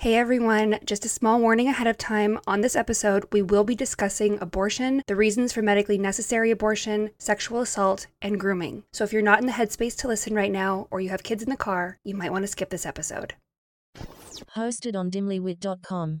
[0.00, 2.38] Hey everyone, just a small warning ahead of time.
[2.46, 7.60] On this episode, we will be discussing abortion, the reasons for medically necessary abortion, sexual
[7.60, 8.84] assault, and grooming.
[8.94, 11.42] So if you're not in the headspace to listen right now, or you have kids
[11.42, 13.34] in the car, you might want to skip this episode.
[14.56, 16.20] Hosted on dimlywit.com.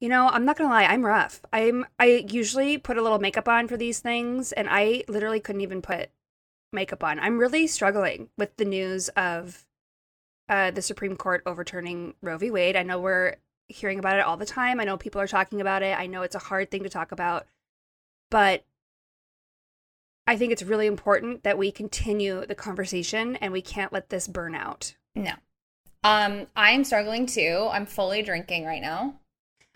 [0.00, 1.42] You know, I'm not gonna lie, I'm rough.
[1.52, 5.60] I'm I usually put a little makeup on for these things, and I literally couldn't
[5.60, 6.08] even put
[6.72, 7.20] makeup on.
[7.20, 9.66] I'm really struggling with the news of
[10.48, 12.50] uh, the Supreme Court overturning Roe v.
[12.50, 12.76] Wade.
[12.76, 13.36] I know we're
[13.68, 14.80] hearing about it all the time.
[14.80, 15.98] I know people are talking about it.
[15.98, 17.46] I know it's a hard thing to talk about,
[18.30, 18.64] but
[20.26, 24.26] I think it's really important that we continue the conversation, and we can't let this
[24.26, 24.94] burn out.
[25.14, 25.32] No.
[26.02, 27.68] Um, I'm struggling too.
[27.70, 29.19] I'm fully drinking right now.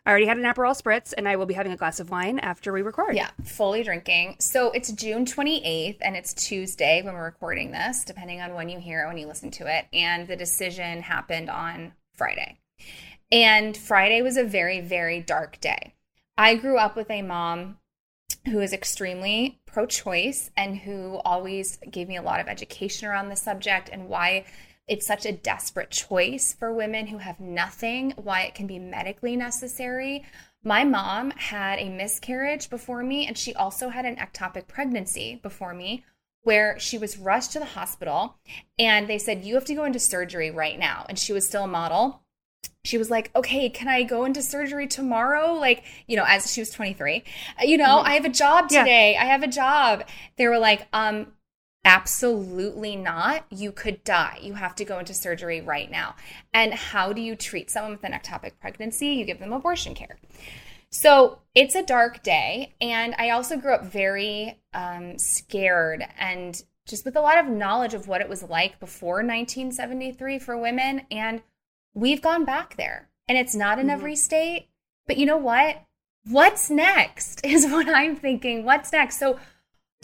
[0.06, 2.38] I already had an Aperol spritz, and I will be having a glass of wine
[2.38, 3.16] after we record.
[3.16, 4.36] Yeah, fully drinking.
[4.38, 8.78] So it's June 28th and it's Tuesday when we're recording this, depending on when you
[8.78, 9.86] hear it, when you listen to it.
[9.94, 12.58] And the decision happened on Friday.
[13.32, 15.94] And Friday was a very, very dark day.
[16.36, 17.78] I grew up with a mom
[18.46, 23.30] who is extremely pro choice and who always gave me a lot of education around
[23.30, 24.44] the subject and why
[24.86, 29.36] it's such a desperate choice for women who have nothing, why it can be medically
[29.36, 30.24] necessary.
[30.62, 35.74] My mom had a miscarriage before me, and she also had an ectopic pregnancy before
[35.74, 36.04] me,
[36.42, 38.36] where she was rushed to the hospital
[38.78, 41.06] and they said, You have to go into surgery right now.
[41.08, 42.20] And she was still a model.
[42.84, 45.54] She was like, Okay, can I go into surgery tomorrow?
[45.54, 47.24] Like, you know, as she was 23,
[47.62, 48.80] you know, I have a job Yeah.
[48.84, 49.16] today.
[49.16, 50.04] I have a job.
[50.36, 51.28] They were like, Um,
[51.84, 53.44] Absolutely not.
[53.50, 54.38] You could die.
[54.40, 56.14] You have to go into surgery right now.
[56.52, 59.08] And how do you treat someone with an ectopic pregnancy?
[59.08, 60.16] You give them abortion care.
[60.88, 62.74] So it's a dark day.
[62.80, 67.94] And I also grew up very um, scared and just with a lot of knowledge
[67.94, 71.02] of what it was like before 1973 for women.
[71.10, 71.42] And
[71.92, 73.10] we've gone back there.
[73.28, 74.68] And it's not in every state.
[75.06, 75.82] But you know what?
[76.26, 78.64] What's next is what I'm thinking.
[78.64, 79.18] What's next?
[79.18, 79.38] So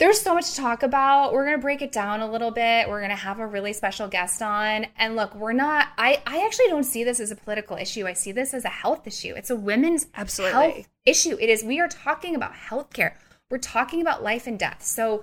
[0.01, 1.31] there's so much to talk about.
[1.31, 2.89] We're going to break it down a little bit.
[2.89, 4.87] We're going to have a really special guest on.
[4.97, 8.07] And look, we're not, I, I actually don't see this as a political issue.
[8.07, 9.35] I see this as a health issue.
[9.35, 10.71] It's a women's Absolutely.
[10.71, 11.37] health issue.
[11.39, 13.13] It is, we are talking about healthcare,
[13.51, 14.81] we're talking about life and death.
[14.83, 15.21] So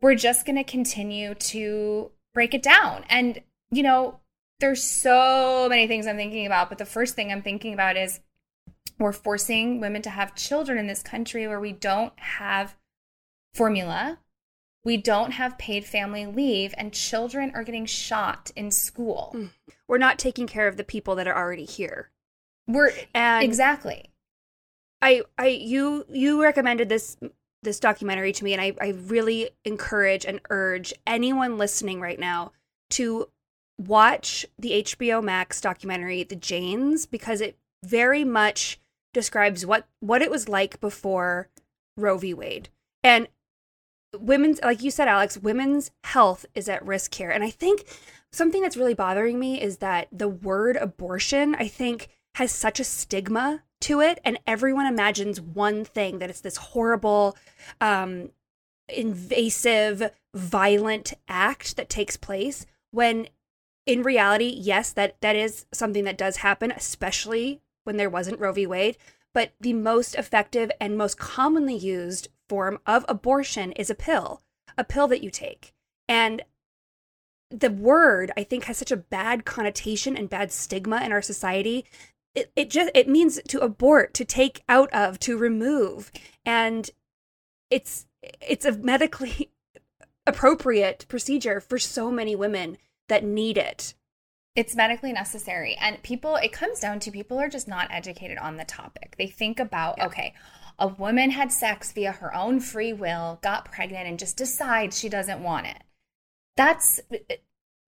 [0.00, 3.04] we're just going to continue to break it down.
[3.08, 3.40] And,
[3.72, 4.20] you know,
[4.60, 6.68] there's so many things I'm thinking about.
[6.68, 8.20] But the first thing I'm thinking about is
[8.96, 12.76] we're forcing women to have children in this country where we don't have
[13.54, 14.18] formula.
[14.84, 19.32] We don't have paid family leave, and children are getting shot in school.
[19.34, 19.50] Mm.
[19.88, 22.10] We're not taking care of the people that are already here.
[22.66, 24.10] We're And exactly.
[25.00, 27.16] I, I, you, you recommended this
[27.62, 32.52] this documentary to me, and I, I really encourage and urge anyone listening right now
[32.90, 33.28] to
[33.78, 38.80] watch the HBO Max documentary, The Janes, because it very much
[39.12, 41.48] describes what what it was like before
[41.96, 42.34] Roe v.
[42.34, 42.68] Wade.
[43.02, 43.28] And
[44.20, 47.30] women's like you said alex women's health is at risk here.
[47.30, 47.84] And i think
[48.32, 52.84] something that's really bothering me is that the word abortion i think has such a
[52.84, 54.18] stigma to it.
[54.24, 57.36] And everyone imagines one thing that it's this horrible
[57.80, 58.30] um
[58.88, 63.28] invasive violent act that takes place when
[63.86, 68.52] in reality yes that that is something that does happen especially when there wasn't roe
[68.52, 68.66] v.
[68.66, 68.96] Wade.
[69.32, 74.42] But the most effective and most commonly used form of abortion is a pill,
[74.76, 75.72] a pill that you take.
[76.08, 76.42] And
[77.50, 81.84] the word, I think, has such a bad connotation and bad stigma in our society.
[82.34, 86.10] It, it just it means to abort, to take out of, to remove.
[86.44, 86.90] And
[87.70, 88.06] it's
[88.40, 89.50] it's a medically
[90.26, 92.78] appropriate procedure for so many women
[93.08, 93.94] that need it.
[94.56, 95.76] It's medically necessary.
[95.80, 99.16] And people, it comes down to people are just not educated on the topic.
[99.18, 100.32] They think about, okay,
[100.78, 105.08] a woman had sex via her own free will, got pregnant, and just decides she
[105.08, 105.78] doesn't want it.
[106.56, 107.00] That's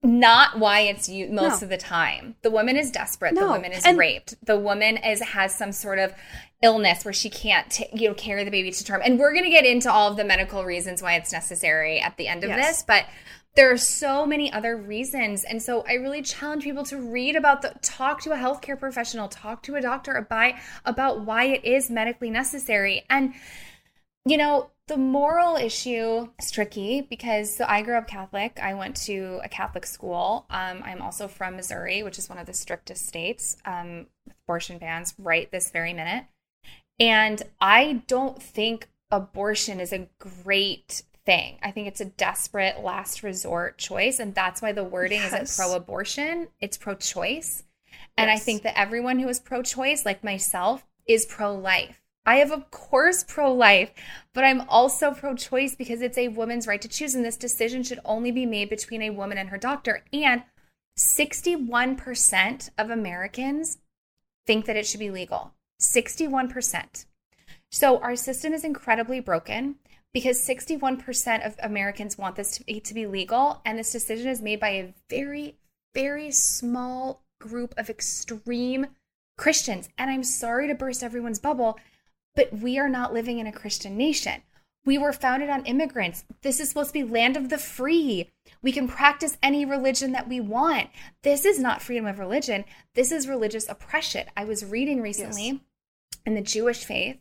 [0.02, 1.64] not why it's used most No.
[1.66, 2.36] of the time.
[2.42, 3.34] The woman is desperate.
[3.34, 4.34] The woman is And- raped.
[4.44, 6.14] The woman is has some sort of
[6.62, 9.02] illness where she can't, t- you know, carry the baby to term.
[9.04, 12.16] And we're going to get into all of the medical reasons why it's necessary at
[12.16, 12.66] the end of Yes.
[12.68, 12.82] this.
[12.82, 13.06] But
[13.56, 15.42] there are so many other reasons.
[15.42, 19.28] And so I really challenge people to read about the talk to a healthcare professional,
[19.28, 20.54] talk to a doctor about,
[20.84, 23.04] about why it is medically necessary.
[23.08, 23.32] And,
[24.26, 28.60] you know, the moral issue is tricky because so I grew up Catholic.
[28.62, 30.44] I went to a Catholic school.
[30.50, 34.78] Um, I'm also from Missouri, which is one of the strictest states um, with abortion
[34.78, 36.26] bans right this very minute.
[37.00, 41.58] And I don't think abortion is a great thing.
[41.62, 44.18] I think it's a desperate last resort choice.
[44.18, 45.32] And that's why the wording yes.
[45.32, 47.64] isn't pro abortion, it's pro choice.
[48.16, 48.40] And yes.
[48.40, 52.00] I think that everyone who is pro choice, like myself, is pro life.
[52.24, 53.92] I have, of course, pro life,
[54.32, 57.14] but I'm also pro choice because it's a woman's right to choose.
[57.14, 60.02] And this decision should only be made between a woman and her doctor.
[60.12, 60.42] And
[60.98, 63.78] 61% of Americans
[64.46, 65.52] think that it should be legal.
[65.80, 67.04] 61%.
[67.70, 69.76] So our system is incredibly broken
[70.12, 74.40] because 61% of Americans want this to be, to be legal, and this decision is
[74.40, 75.56] made by a very,
[75.94, 78.86] very small group of extreme
[79.36, 79.88] Christians.
[79.98, 81.78] And I'm sorry to burst everyone's bubble,
[82.34, 84.42] but we are not living in a Christian nation.
[84.86, 86.24] We were founded on immigrants.
[86.42, 88.30] This is supposed to be land of the free.
[88.62, 90.90] We can practice any religion that we want.
[91.22, 92.64] This is not freedom of religion.
[92.94, 94.28] This is religious oppression.
[94.36, 95.60] I was reading recently yes.
[96.24, 97.18] in the Jewish faith,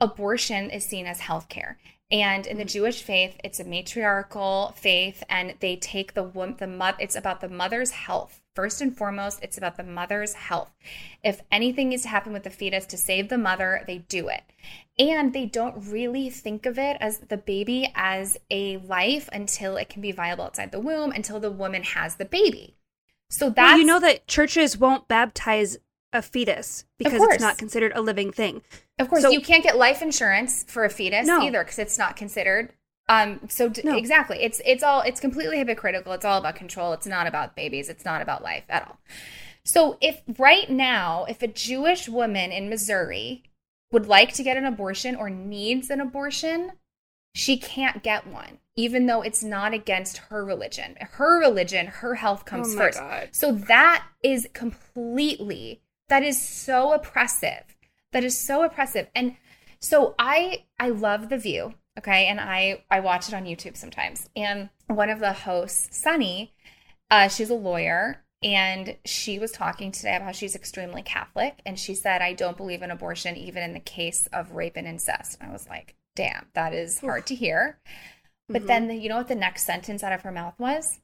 [0.00, 1.74] abortion is seen as healthcare.
[2.12, 6.66] And in the Jewish faith, it's a matriarchal faith, and they take the womb, the
[6.66, 6.98] mother.
[7.00, 9.38] It's about the mother's health first and foremost.
[9.42, 10.70] It's about the mother's health.
[11.24, 14.42] If anything needs to happen with the fetus to save the mother, they do it,
[14.98, 19.88] and they don't really think of it as the baby as a life until it
[19.88, 22.76] can be viable outside the womb, until the woman has the baby.
[23.30, 25.78] So that well, you know that churches won't baptize
[26.12, 28.60] a fetus because it's not considered a living thing.
[29.02, 31.42] Of course, so, you can't get life insurance for a fetus no.
[31.42, 32.72] either because it's not considered.
[33.08, 33.96] Um, so d- no.
[33.96, 36.12] exactly, it's it's all it's completely hypocritical.
[36.12, 36.92] It's all about control.
[36.92, 37.88] It's not about babies.
[37.88, 38.98] It's not about life at all.
[39.64, 43.42] So if right now, if a Jewish woman in Missouri
[43.90, 46.72] would like to get an abortion or needs an abortion,
[47.34, 50.96] she can't get one, even though it's not against her religion.
[51.00, 53.00] Her religion, her health comes oh first.
[53.00, 53.28] God.
[53.32, 57.71] So that is completely that is so oppressive.
[58.12, 59.08] That is so oppressive.
[59.14, 59.36] And
[59.80, 62.26] so I I love The View, okay?
[62.26, 64.28] And I I watch it on YouTube sometimes.
[64.36, 66.52] And one of the hosts, Sunny,
[67.10, 71.60] uh, she's a lawyer and she was talking today about how she's extremely Catholic.
[71.64, 74.86] And she said, I don't believe in abortion, even in the case of rape and
[74.86, 75.38] incest.
[75.40, 77.78] And I was like, damn, that is hard to hear.
[78.48, 78.66] But mm-hmm.
[78.66, 80.98] then, the, you know what the next sentence out of her mouth was?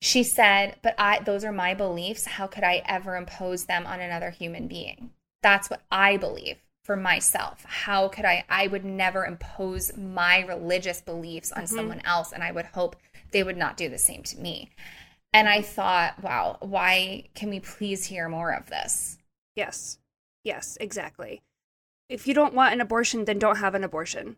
[0.00, 2.26] She said, But I, those are my beliefs.
[2.26, 5.10] How could I ever impose them on another human being?
[5.42, 7.64] That's what I believe for myself.
[7.64, 8.44] How could I?
[8.48, 11.76] I would never impose my religious beliefs on mm-hmm.
[11.76, 12.32] someone else.
[12.32, 12.96] And I would hope
[13.30, 14.70] they would not do the same to me.
[15.32, 19.18] And I thought, wow, why can we please hear more of this?
[19.54, 19.98] Yes.
[20.44, 21.42] Yes, exactly.
[22.08, 24.36] If you don't want an abortion, then don't have an abortion.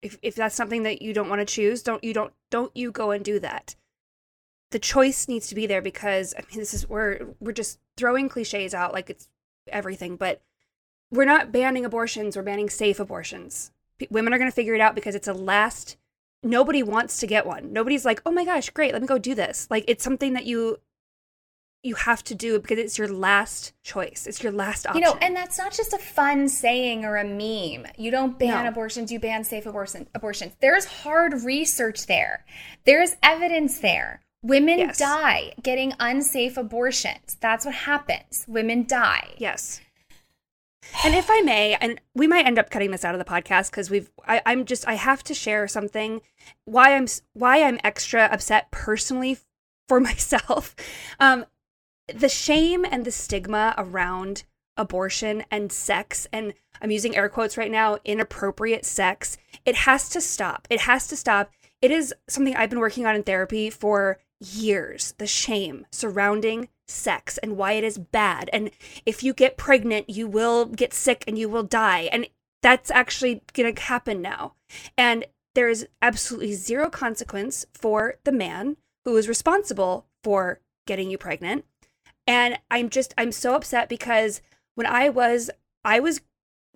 [0.00, 2.92] If if that's something that you don't want to choose, don't you don't don't you
[2.92, 3.74] go and do that
[4.70, 8.28] the choice needs to be there because I mean this is we're we're just throwing
[8.28, 9.28] cliches out like it's
[9.70, 10.42] everything, but
[11.10, 13.72] we're not banning abortions, we're banning safe abortions.
[13.98, 15.96] P- women are going to figure it out because it's a last
[16.42, 17.72] nobody wants to get one.
[17.72, 20.46] Nobody's like, "Oh my gosh, great, let me go do this." Like it's something that
[20.46, 20.78] you
[21.82, 24.26] you have to do because it's your last choice.
[24.26, 25.02] It's your last option.
[25.02, 27.90] You know, and that's not just a fun saying or a meme.
[27.96, 28.70] You don't ban no.
[28.70, 30.54] abortions, you ban safe abortion, abortions.
[30.60, 32.44] There's hard research there.
[32.84, 34.22] There's evidence there.
[34.42, 34.98] Women yes.
[34.98, 37.36] die getting unsafe abortions.
[37.40, 38.44] That's what happens.
[38.46, 39.34] Women die.
[39.36, 39.80] Yes.
[41.04, 43.70] And if I may, and we might end up cutting this out of the podcast
[43.70, 46.20] because we've, I, I'm just, I have to share something
[46.64, 49.38] why I'm, why I'm extra upset personally
[49.88, 50.74] for myself.
[51.18, 51.44] Um,
[52.12, 54.44] the shame and the stigma around
[54.76, 60.20] abortion and sex, and I'm using air quotes right now, inappropriate sex, it has to
[60.20, 60.66] stop.
[60.70, 61.50] It has to stop.
[61.82, 67.38] It is something I've been working on in therapy for years the shame surrounding sex
[67.38, 68.48] and why it is bad.
[68.52, 68.70] And
[69.04, 72.08] if you get pregnant, you will get sick and you will die.
[72.12, 72.26] And
[72.62, 74.54] that's actually going to happen now.
[74.96, 81.18] And there is absolutely zero consequence for the man who is responsible for getting you
[81.18, 81.64] pregnant.
[82.26, 84.42] And I'm just, I'm so upset because
[84.74, 85.50] when I was,
[85.84, 86.20] I was,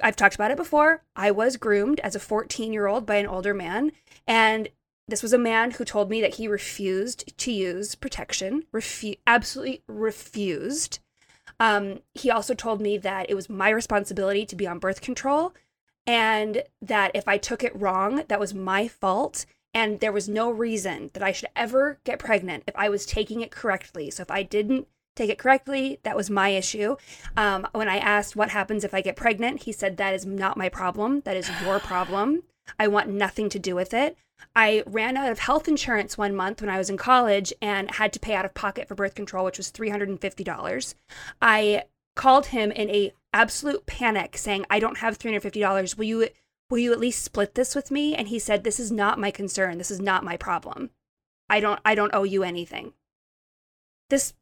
[0.03, 3.27] I've talked about it before, I was groomed as a 14 year old by an
[3.27, 3.93] older man.
[4.27, 4.69] And
[5.09, 9.83] this was a man who told me that he refused to use protection, refu- absolutely
[9.87, 11.01] refused.
[11.59, 15.55] Um, he also told me that it was my responsibility to be on birth control
[16.07, 20.51] and that if I took it wrong, that was my fault And there was no
[20.51, 24.11] reason that I should ever get pregnant if I was taking it correctly.
[24.11, 26.97] So if I didn't take it correctly, that was my issue.
[27.37, 30.59] Um, when I asked what happens if I get pregnant, he said, That is not
[30.59, 31.23] my problem.
[31.23, 32.43] That is your problem.
[32.79, 34.17] I want nothing to do with it.
[34.55, 38.13] I ran out of health insurance one month when I was in college and had
[38.13, 40.95] to pay out of pocket for birth control, which was $350.
[41.41, 41.85] I
[42.15, 45.97] called him in a absolute panic saying, "I don't have $350.
[45.97, 46.29] Will you
[46.69, 49.31] will you at least split this with me?" And he said, "This is not my
[49.31, 49.79] concern.
[49.79, 50.91] This is not my problem.
[51.49, 52.93] I don't I don't owe you anything."
[54.11, 54.35] This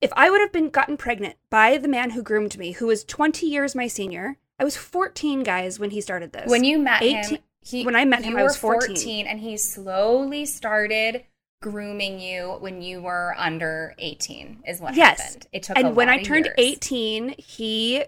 [0.00, 3.02] if I would have been gotten pregnant by the man who groomed me, who was
[3.02, 6.48] 20 years my senior, I was 14 guys when he started this.
[6.48, 9.26] When you met 18 him, he, when I met him, I was were 14.
[9.26, 11.24] and he slowly started
[11.60, 15.20] grooming you when you were under 18 is what Yes.
[15.20, 15.46] happened.
[15.52, 16.54] It took a and when I turned years.
[16.58, 18.04] 18, he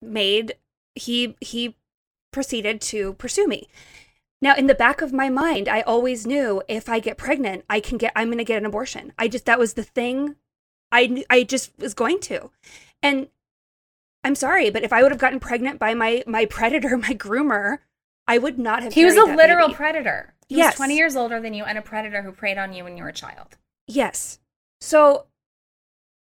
[0.00, 0.54] made
[0.94, 1.76] he he
[2.32, 3.68] proceeded to pursue me.
[4.42, 7.80] Now, in the back of my mind, I always knew if I get pregnant, I
[7.80, 9.12] can get I'm going to get an abortion.
[9.18, 10.36] I just that was the thing
[10.90, 12.50] I I just was going to.
[13.02, 13.28] And
[14.24, 17.78] I'm sorry, but if I would have gotten pregnant by my my predator, my groomer,
[18.28, 19.76] I would not have He was a literal baby.
[19.76, 20.34] predator.
[20.48, 20.72] He Yes.
[20.74, 23.02] was 20 years older than you and a predator who preyed on you when you
[23.02, 23.56] were a child.
[23.86, 24.38] Yes.
[24.80, 25.26] So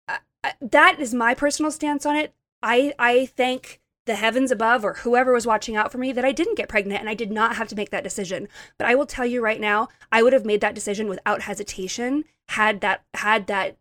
[0.07, 2.33] uh, uh, that is my personal stance on it.
[2.61, 6.31] I I thank the heavens above or whoever was watching out for me that I
[6.31, 8.47] didn't get pregnant and I did not have to make that decision.
[8.79, 12.25] But I will tell you right now, I would have made that decision without hesitation
[12.49, 13.77] had that had that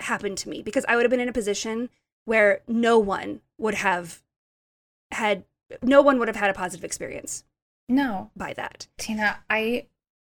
[0.00, 1.90] happened to me because I would have been in a position
[2.24, 4.20] where no one would have
[5.12, 5.44] had
[5.82, 7.44] no one would have had a positive experience
[7.88, 8.88] No, by that.
[8.98, 9.86] Tina, I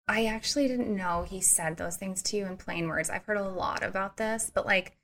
[0.08, 3.10] I actually didn't know he said those things to you in plain words.
[3.10, 4.96] I've heard a lot about this, but like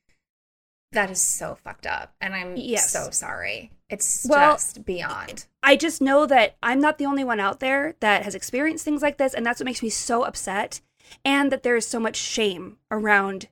[0.92, 2.90] that is so fucked up and I'm Yes.
[2.92, 3.72] so sorry.
[3.88, 5.46] It's Well, just beyond.
[5.62, 9.02] I just know that I'm not the only one out there that has experienced things
[9.02, 10.80] like this, and that's what makes me so upset.
[11.24, 13.48] And that there is so much shame around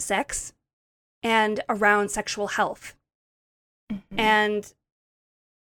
[0.00, 0.52] sex
[1.22, 2.96] and around sexual health.
[3.92, 4.18] Mhm.
[4.18, 4.74] And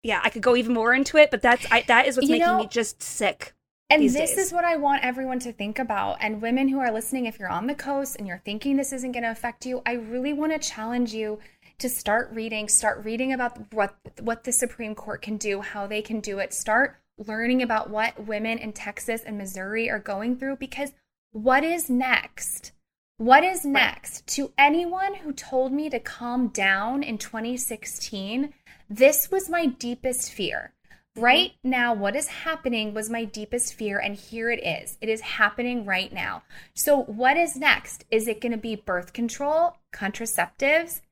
[0.03, 2.35] yeah, I could go even more into it, but that's I, that is what's You
[2.35, 3.55] making know- me just sick.
[3.91, 4.39] And this days.
[4.39, 6.17] is what I want everyone to think about.
[6.21, 9.13] And women who are listening, if you're on the coast and you're thinking this isn't
[9.13, 11.41] going to affect you, I really want to challenge you
[11.79, 16.01] to start reading, start reading about what what the Supreme Court can do, how they
[16.01, 16.55] can do it.
[16.55, 20.93] Start learning about what women in Texas and Missouri are going through because
[21.33, 22.73] what is next?
[23.19, 24.27] What is next?
[24.29, 28.55] To anyone who told me to calm down in 2016,
[28.89, 30.73] this was my deepest fear.
[31.15, 34.97] Right now, what is happening was my deepest fear, and here it is.
[35.03, 36.43] It is happening right now.
[36.75, 38.07] So, what is next?
[38.11, 41.03] Is it going to be birth control, contraceptives,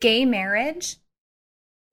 [0.00, 0.98] gay marriage?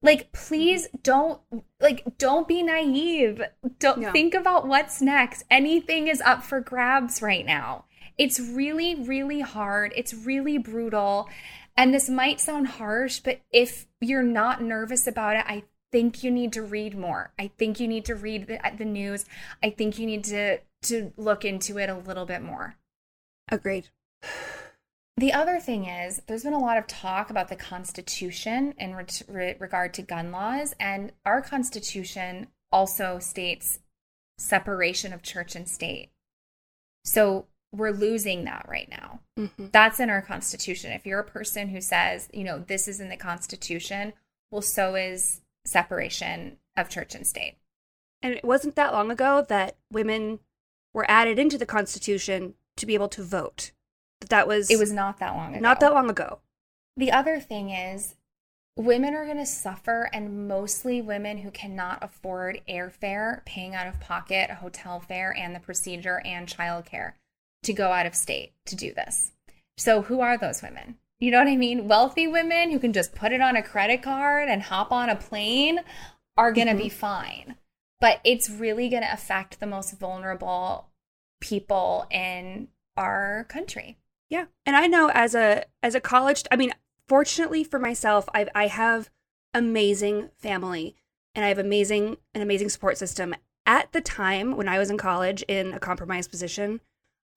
[0.02, 0.98] Like, please mm-hmm.
[1.02, 1.40] don't
[1.80, 3.40] like don't be naive.
[3.78, 5.44] Don't think about what's next.
[5.50, 7.86] Anything is up for grabs right now.
[8.18, 9.92] It's really, really hard.
[9.96, 11.28] It's really brutal.
[11.76, 16.30] And this might sound harsh, but if you're not nervous about it, I think you
[16.30, 17.32] need to read more.
[17.38, 19.24] I think you need to read the, uh, the news.
[19.62, 22.74] I think you need to to look into it a little bit more.
[23.50, 23.88] Agreed.
[25.16, 29.06] The other thing is, there's been a lot of talk about the Constitution in re-
[29.28, 33.78] re- regard to gun laws, and our Constitution also states
[34.36, 36.10] separation of church and state.
[37.04, 39.20] So we're losing that right now.
[39.38, 39.72] Mhm.
[39.72, 40.92] That's in our Constitution.
[40.92, 44.12] If you're a person who says, you know, this is in the Constitution,
[44.50, 47.56] well, so is separation of church and state.
[48.22, 50.40] And it wasn't that long ago that women
[50.92, 53.72] were added into the Constitution to be able to vote.
[54.20, 55.60] That that was It was not that long ago.
[55.60, 56.40] not that long ago.
[56.96, 58.14] The other thing is,
[58.76, 64.00] women are going to suffer, and mostly women who cannot afford airfare, paying out of
[64.00, 67.14] pocket, hotel fare, and the procedure and childcare
[67.64, 69.32] to go out of state to do this.
[69.76, 70.96] So, who are those women?
[71.18, 71.88] You know what I mean?
[71.88, 75.16] Wealthy women who can just put it on a credit card and hop on a
[75.16, 75.80] plane
[76.36, 76.82] are going to mm-hmm.
[76.82, 77.54] be fine.
[78.00, 80.90] But it's really going to affect the most vulnerable
[81.40, 83.98] people in our country.
[84.30, 84.46] Yeah.
[84.66, 86.72] And I know as a as a college I mean,
[87.08, 89.10] fortunately for myself, I I have
[89.52, 90.96] amazing family
[91.34, 93.34] and I have amazing an amazing support system.
[93.66, 96.80] At the time when I was in college in a compromised position,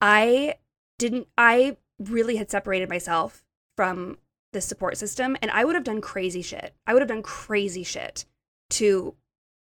[0.00, 0.56] I
[0.98, 3.44] didn't I really had separated myself
[3.76, 4.18] from
[4.52, 6.74] the support system and I would have done crazy shit.
[6.86, 8.24] I would have done crazy shit
[8.70, 9.14] to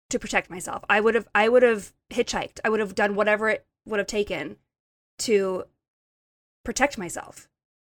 [0.09, 0.83] to protect myself.
[0.89, 2.59] I would have I would have hitchhiked.
[2.63, 4.57] I would have done whatever it would have taken
[5.19, 5.65] to
[6.63, 7.47] protect myself.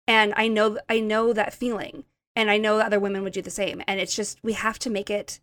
[0.07, 2.05] And I know I know that feeling
[2.35, 4.91] and I know other women would do the same and it's just we have to
[4.91, 5.41] make it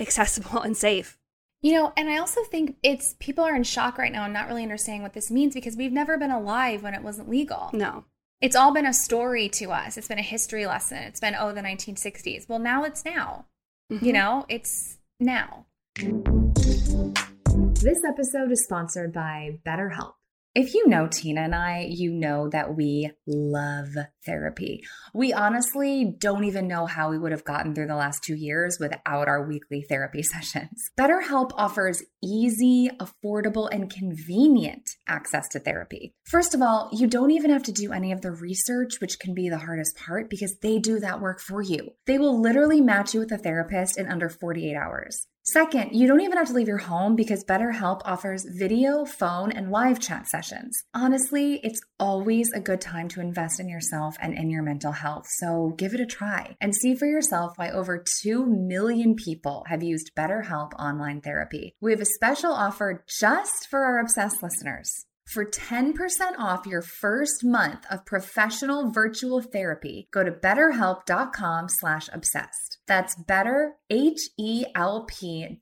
[0.00, 1.18] accessible and safe
[1.64, 4.48] You know, and I also think it's people are in shock right now and not
[4.48, 7.70] really understanding what this means because we've never been alive when it wasn't legal.
[7.72, 8.04] No.
[8.42, 9.96] It's all been a story to us.
[9.96, 10.98] It's been a history lesson.
[10.98, 12.50] It's been, oh, the 1960s.
[12.50, 13.46] Well, now it's now.
[13.90, 14.04] Mm-hmm.
[14.04, 15.64] You know, it's now.
[15.94, 20.16] This episode is sponsored by BetterHelp.
[20.54, 23.88] If you know Tina and I, you know that we love
[24.24, 24.84] therapy.
[25.12, 28.78] We honestly don't even know how we would have gotten through the last two years
[28.78, 30.90] without our weekly therapy sessions.
[30.96, 36.14] BetterHelp offers easy, affordable, and convenient access to therapy.
[36.24, 39.34] First of all, you don't even have to do any of the research, which can
[39.34, 41.94] be the hardest part because they do that work for you.
[42.06, 45.26] They will literally match you with a therapist in under 48 hours.
[45.46, 49.70] Second, you don't even have to leave your home because BetterHelp offers video, phone, and
[49.70, 50.84] live chat sessions.
[50.94, 55.26] Honestly, it's always a good time to invest in yourself and in your mental health,
[55.28, 59.82] so give it a try and see for yourself why over 2 million people have
[59.82, 61.74] used BetterHelp online therapy.
[61.78, 65.04] We have a special offer just for our obsessed listeners.
[65.26, 65.94] For 10%
[66.38, 72.73] off your first month of professional virtual therapy, go to betterhelp.com slash obsessed.
[72.86, 73.76] That's better,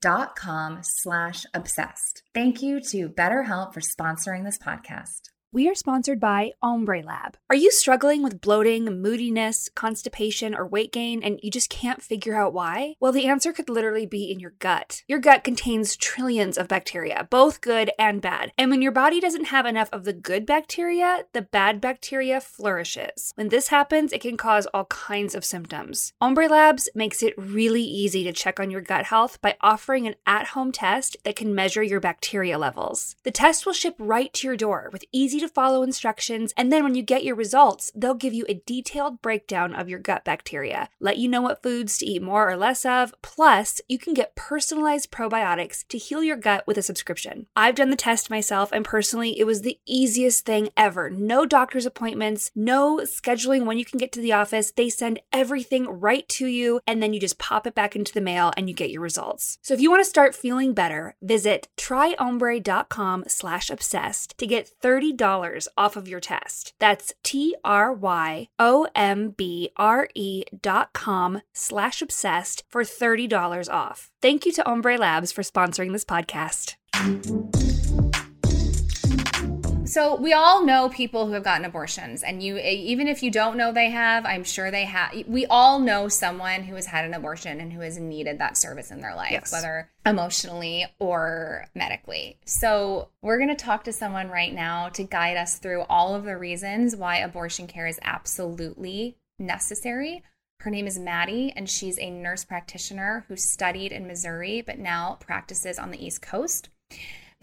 [0.01, 2.23] dot com slash obsessed.
[2.33, 5.32] Thank you to BetterHelp for sponsoring this podcast.
[5.53, 7.37] We are sponsored by Ombre Lab.
[7.47, 12.35] Are you struggling with bloating, moodiness, constipation, or weight gain, and you just can't figure
[12.35, 12.95] out why?
[12.99, 15.03] Well, the answer could literally be in your gut.
[15.07, 18.51] Your gut contains trillions of bacteria, both good and bad.
[18.57, 23.31] And when your body doesn't have enough of the good bacteria, the bad bacteria flourishes.
[23.35, 26.13] When this happens, it can cause all kinds of symptoms.
[26.19, 30.15] Ombre Labs makes it really easy to check on your gut health by offering an
[30.25, 33.15] at home test that can measure your bacteria levels.
[33.21, 36.83] The test will ship right to your door with easy to follow instructions, and then
[36.83, 40.89] when you get your results, they'll give you a detailed breakdown of your gut bacteria,
[40.99, 44.35] let you know what foods to eat more or less of, plus, you can get
[44.35, 47.47] personalized probiotics to heal your gut with a subscription.
[47.55, 51.09] I've done the test myself, and personally, it was the easiest thing ever.
[51.09, 54.71] No doctor's appointments, no scheduling when you can get to the office.
[54.71, 58.21] They send everything right to you, and then you just pop it back into the
[58.21, 59.57] mail and you get your results.
[59.61, 65.17] So if you want to start feeling better, visit tryombre.com slash obsessed to get $30
[65.77, 66.73] off of your test.
[66.79, 67.63] That's T-R-Y-O-M-B-R-E
[70.61, 74.09] dot com slash obsessed for $30 off.
[74.21, 77.72] Thank you to Ombre Labs for sponsoring this podcast.
[79.93, 83.29] So we all know people who have gotten abortions, and you eh, even if you
[83.29, 85.13] don't know they have, I'm sure they have.
[85.27, 88.89] We all know someone who has had an abortion and who has needed that service
[88.89, 89.51] in their life, Yes.
[89.51, 92.39] whether emotionally or medically.
[92.43, 96.23] So we're going to talk to someone right now to guide us through all of
[96.23, 100.23] the reasons why abortion care is absolutely necessary.
[100.61, 105.19] Her name is Maddie, and she's a nurse practitioner who studied in Missouri but now
[105.19, 106.69] practices on the East Coast.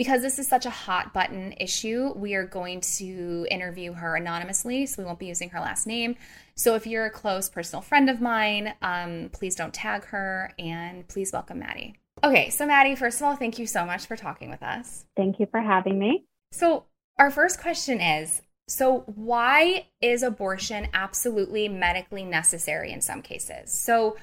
[0.01, 4.87] Because this is such a hot button issue, we are going to interview her anonymously,
[4.87, 6.17] so we won't be using her last name.
[6.55, 11.07] So if you're a close personal friend of mine, um, please don't tag her and
[11.07, 11.97] please welcome Maddie.
[12.25, 15.05] Okay, so Maddie, first of all, thank you so much for talking with us.
[15.19, 16.25] Thank you for having me.
[16.51, 16.87] So,
[17.19, 23.71] our first question is so, why is abortion absolutely medically necessary in some cases?
[23.71, 24.17] So,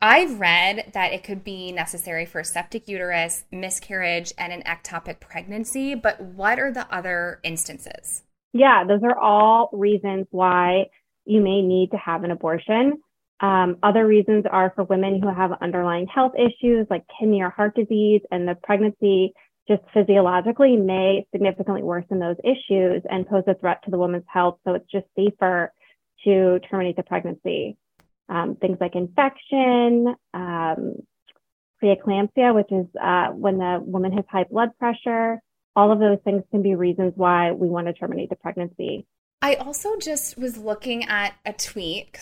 [0.00, 5.94] I've read that it could be necessary for septic uterus, miscarriage, and an ectopic pregnancy,
[5.94, 8.22] but what are the other instances?
[8.52, 10.86] Yeah, those are all reasons why
[11.26, 12.98] you may need to have an abortion.
[13.40, 17.74] Um, other reasons are for women who have underlying health issues like kidney or heart
[17.74, 19.32] disease, and the pregnancy
[19.66, 24.58] just physiologically may significantly worsen those issues and pose a threat to the woman's health.
[24.64, 25.72] So it's just safer
[26.24, 27.76] to terminate the pregnancy.
[28.28, 30.94] Um, things like infection, um,
[31.82, 35.40] preeclampsia, which is uh, when the woman has high blood pressure.
[35.76, 39.06] All of those things can be reasons why we want to terminate the pregnancy.
[39.42, 42.16] I also just was looking at a tweet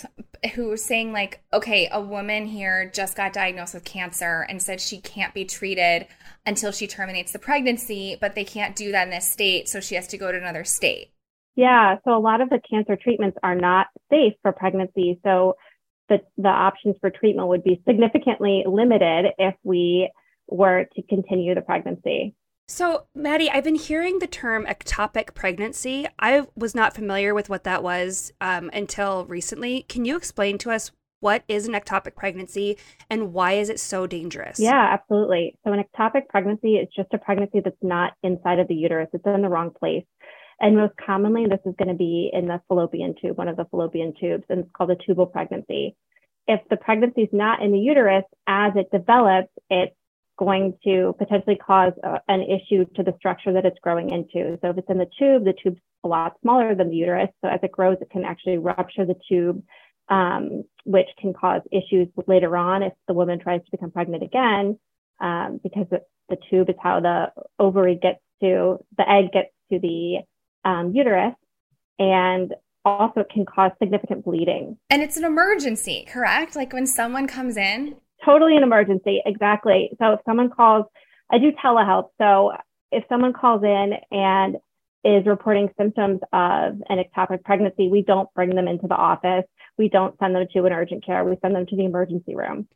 [0.54, 4.80] who was saying, like, okay, a woman here just got diagnosed with cancer and said
[4.80, 6.08] she can't be treated
[6.44, 9.94] until she terminates the pregnancy, but they can't do that in this state, so she
[9.94, 11.12] has to go to another state.
[11.54, 15.20] Yeah, so a lot of the cancer treatments are not safe for pregnancy.
[15.22, 15.54] So
[16.08, 20.10] the, the options for treatment would be significantly limited if we
[20.48, 22.34] were to continue the pregnancy.
[22.68, 26.06] So, Maddie, I've been hearing the term ectopic pregnancy.
[26.18, 29.82] I was not familiar with what that was um, until recently.
[29.88, 32.76] Can you explain to us what is an ectopic pregnancy
[33.08, 34.58] and why is it so dangerous?
[34.58, 35.56] Yeah, absolutely.
[35.64, 39.08] So an ectopic pregnancy is just a pregnancy that's not inside of the uterus.
[39.12, 40.04] It's in the wrong place.
[40.62, 43.64] And most commonly, this is going to be in the fallopian tube, one of the
[43.64, 45.96] fallopian tubes, and it's called a tubal pregnancy.
[46.46, 49.94] If the pregnancy is not in the uterus, as it develops, it's
[50.38, 54.56] going to potentially cause a, an issue to the structure that it's growing into.
[54.62, 57.30] So if it's in the tube, the tube's a lot smaller than the uterus.
[57.44, 59.64] So as it grows, it can actually rupture the tube,
[60.08, 64.78] um, which can cause issues later on if the woman tries to become pregnant again,
[65.20, 69.78] um, because the, the, tube is how the ovary gets to, the egg gets to
[69.78, 70.18] the
[70.64, 71.34] um, uterus.
[71.98, 74.76] And also it can cause significant bleeding.
[74.90, 76.56] And it's an emergency, correct?
[76.56, 77.96] Like when someone comes in?
[78.24, 79.90] Totally an emergency, exactly.
[79.98, 80.86] So if someone calls,
[81.30, 82.08] I do telehealth.
[82.18, 82.52] So
[82.90, 84.56] if someone calls in and
[85.04, 89.44] is reporting symptoms of an ectopic pregnancy, we don't bring them into the office.
[89.78, 91.24] We don't send them to an urgent care.
[91.24, 92.68] We send them to the emergency room.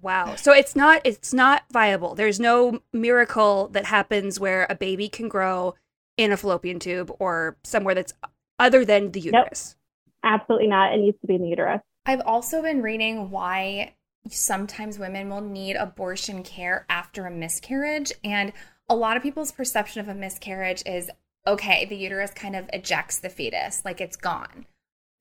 [0.00, 0.36] Wow.
[0.36, 2.14] So it's not it's not viable.
[2.14, 5.74] There's no miracle that happens where a baby can grow
[6.18, 8.12] in a fallopian tube or somewhere that's
[8.58, 9.76] other than the uterus.
[10.24, 10.32] Nope.
[10.34, 10.92] Absolutely not.
[10.92, 11.80] It needs to be in the uterus.
[12.04, 13.94] I've also been reading why
[14.28, 18.52] sometimes women will need abortion care after a miscarriage and
[18.88, 21.10] a lot of people's perception of a miscarriage is
[21.46, 24.66] okay, the uterus kind of ejects the fetus, like it's gone.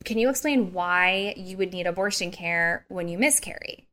[0.04, 3.88] Can you explain why you would need abortion care when you miscarry?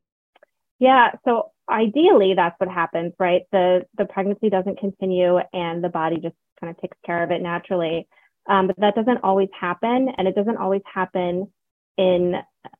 [0.79, 3.43] Yeah, so ideally that's what happens, right?
[3.51, 7.41] The the pregnancy doesn't continue and the body just kind of takes care of it
[7.41, 8.07] naturally.
[8.47, 11.51] Um, but that doesn't always happen, and it doesn't always happen
[11.97, 12.35] in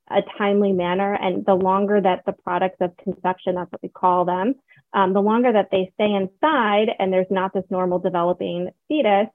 [0.10, 1.14] a timely manner.
[1.14, 4.56] And the longer that the products of conception, that's what we call them,
[4.94, 9.28] um, the longer that they stay inside and there's not this normal developing fetus,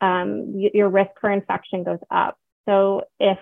[0.00, 2.38] um, y- your risk for infection goes up.
[2.68, 3.38] So if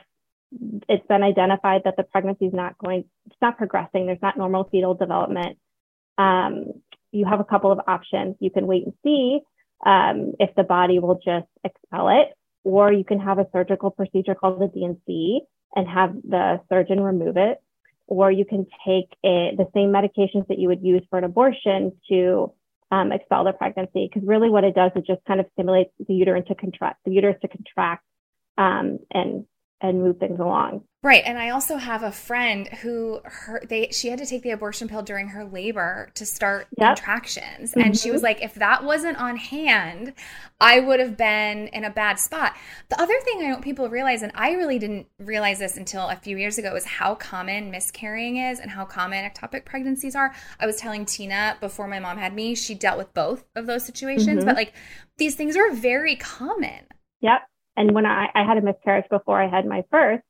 [0.88, 4.64] it's been identified that the pregnancy is not going, it's not progressing, there's not normal
[4.64, 5.58] fetal development,
[6.18, 6.72] um,
[7.12, 8.36] you have a couple of options.
[8.40, 9.40] You can wait and see
[9.84, 12.28] um, if the body will just expel it,
[12.64, 15.40] or you can have a surgical procedure called the D&C
[15.74, 17.58] and have the surgeon remove it,
[18.06, 22.52] or you can take the same medications that you would use for an abortion to
[22.90, 24.10] um, expel the pregnancy.
[24.12, 27.12] Because really, what it does is just kind of stimulates the uterus to contract, the
[27.12, 28.04] uterus to contract,
[28.58, 29.46] um, and
[29.80, 30.82] and move things along.
[31.02, 31.22] Right.
[31.24, 34.86] And I also have a friend who her they she had to take the abortion
[34.86, 36.96] pill during her labor to start yep.
[36.96, 37.70] contractions.
[37.70, 37.80] Mm-hmm.
[37.80, 38.26] And she was mm-hmm.
[38.26, 40.12] like, if that wasn't on hand,
[40.60, 42.54] I would have been in a bad spot.
[42.90, 46.06] The other thing I want people to realize, and I really didn't realize this until
[46.06, 50.34] a few years ago, is how common miscarrying is and how common ectopic pregnancies are.
[50.58, 53.86] I was telling Tina before my mom had me, she dealt with both of those
[53.86, 54.46] situations, mm-hmm.
[54.46, 54.74] but like
[55.16, 56.84] these things are very common.
[57.22, 57.40] Yep.
[57.80, 60.22] And when I, I had a miscarriage before I had my first,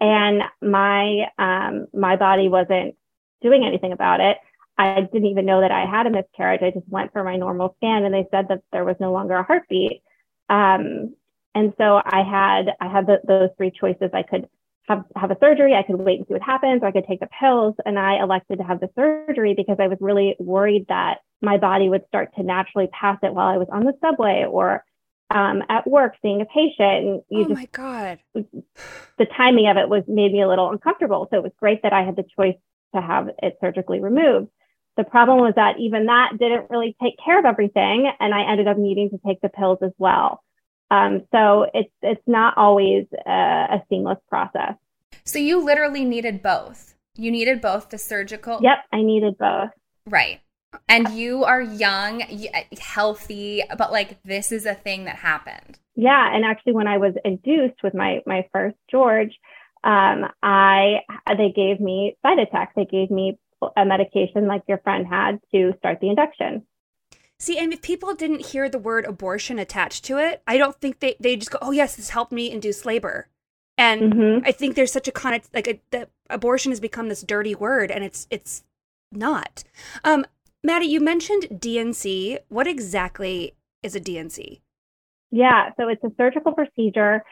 [0.00, 2.96] and my um, my body wasn't
[3.40, 4.38] doing anything about it.
[4.76, 6.62] I didn't even know that I had a miscarriage.
[6.62, 9.36] I just went for my normal scan, and they said that there was no longer
[9.36, 10.02] a heartbeat.
[10.48, 11.14] Um,
[11.54, 14.10] and so I had I had the, those three choices.
[14.12, 14.48] I could
[14.88, 15.74] have have a surgery.
[15.74, 17.76] I could wait and see what happens, or I could take the pills.
[17.86, 21.88] And I elected to have the surgery because I was really worried that my body
[21.88, 24.84] would start to naturally pass it while I was on the subway or
[25.30, 26.74] um, at work seeing a patient.
[26.78, 28.18] And you oh just, my God.
[28.34, 31.28] The timing of it was made me a little uncomfortable.
[31.30, 32.56] So it was great that I had the choice
[32.94, 34.48] to have it surgically removed.
[34.96, 38.10] The problem was that even that didn't really take care of everything.
[38.18, 40.42] And I ended up needing to take the pills as well.
[40.90, 44.74] Um, so it's, it's not always a, a seamless process.
[45.24, 46.94] So you literally needed both.
[47.14, 48.58] You needed both the surgical.
[48.60, 49.70] Yep, I needed both.
[50.06, 50.40] Right
[50.88, 52.22] and you are young,
[52.80, 55.78] healthy, but like this is a thing that happened.
[55.94, 59.32] Yeah, and actually, when I was induced with my my first George,
[59.84, 61.00] um, I
[61.36, 62.68] they gave me side Cytotec.
[62.76, 63.38] They gave me
[63.76, 66.62] a medication like your friend had to start the induction.
[67.38, 71.00] See, and if people didn't hear the word abortion attached to it, I don't think
[71.00, 73.28] they they just go, "Oh yes, this helped me induce labor."
[73.78, 74.46] And mm-hmm.
[74.46, 77.90] I think there's such a con like a, the abortion has become this dirty word,
[77.90, 78.62] and it's it's
[79.10, 79.64] not.
[80.04, 80.26] Um,
[80.62, 82.38] Maddie, you mentioned D&C.
[82.48, 84.60] What exactly is a D&C?
[85.30, 87.22] Yeah, so it's a surgical procedure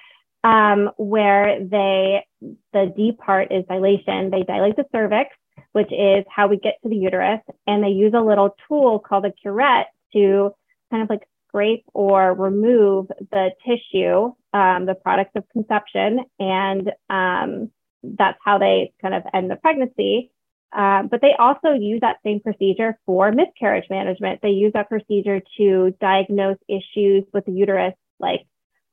[0.45, 2.25] um, where they,
[2.73, 4.31] the D part is dilation.
[4.31, 5.31] They dilate the cervix,
[5.73, 9.27] which is how we get to the uterus, and they use a little tool called
[9.27, 10.55] a curette to
[10.91, 17.71] kind of like scrape or remove the tissue, um, the products of conception, and um,
[18.03, 20.31] that's how they kind of end the pregnancy.
[20.73, 24.41] Um, but they also use that same procedure for miscarriage management.
[24.43, 28.47] They use that procedure to diagnose issues with the uterus, like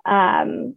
[0.06, 0.76] um,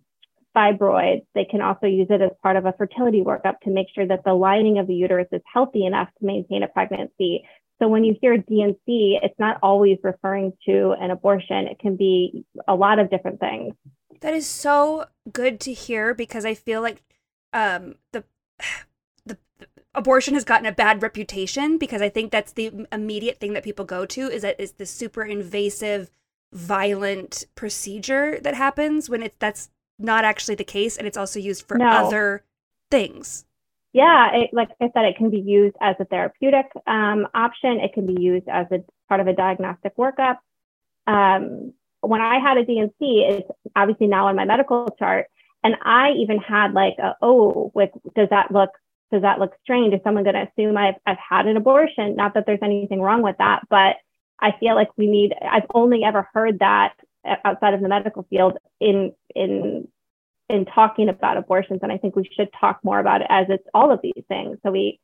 [0.56, 1.24] fibroids.
[1.34, 4.24] They can also use it as part of a fertility workup to make sure that
[4.24, 7.44] the lining of the uterus is healthy enough to maintain a pregnancy.
[7.80, 11.68] So when you hear D&C, it's not always referring to an abortion.
[11.68, 13.74] It can be a lot of different things.
[14.20, 17.02] That is so good to hear because I feel like
[17.52, 18.24] um, the
[19.94, 23.85] abortion has gotten a bad reputation because I think that's the immediate thing that people
[23.85, 26.11] go to is that it's the super invasive,
[26.53, 31.66] violent procedure that happens when it's that's not actually the case and it's also used
[31.66, 31.88] for No.
[31.88, 32.44] other
[32.90, 33.44] things.
[33.92, 37.81] Yeah, it, like I said, it can be used as a therapeutic um, option.
[37.81, 40.37] It can be used as a part of a diagnostic workup.
[41.07, 41.72] Um,
[42.03, 45.27] when I had a D&C, it's obviously now on my medical chart,
[45.64, 48.70] and I even had like, a, oh, like does that look
[49.11, 49.94] does that look strange?
[49.94, 52.16] Is someone going to assume I've I've had an abortion?
[52.16, 53.97] Not that there's anything wrong with that, but
[54.40, 55.35] I feel like we need.
[55.40, 56.94] I've only ever heard that
[57.44, 59.88] outside of the medical field in in
[60.49, 63.66] in talking about abortions and i think we should talk more about it as it's
[63.75, 64.99] all of these things so we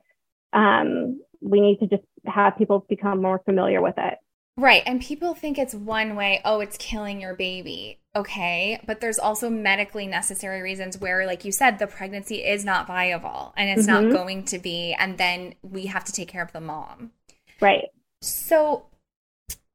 [0.55, 4.17] um, we need to just have people become more familiar with it
[4.57, 4.83] Right.
[4.87, 7.99] And people think it's one way, oh, it's killing your baby.
[8.17, 8.81] Okay.
[8.87, 13.53] But there's also medically necessary reasons where, like you said, the pregnancy is not viable
[13.57, 14.05] and it's Mhm.
[14.05, 14.95] not going to be.
[14.99, 17.13] And then we have to take care of the mom.
[17.61, 18.87] right So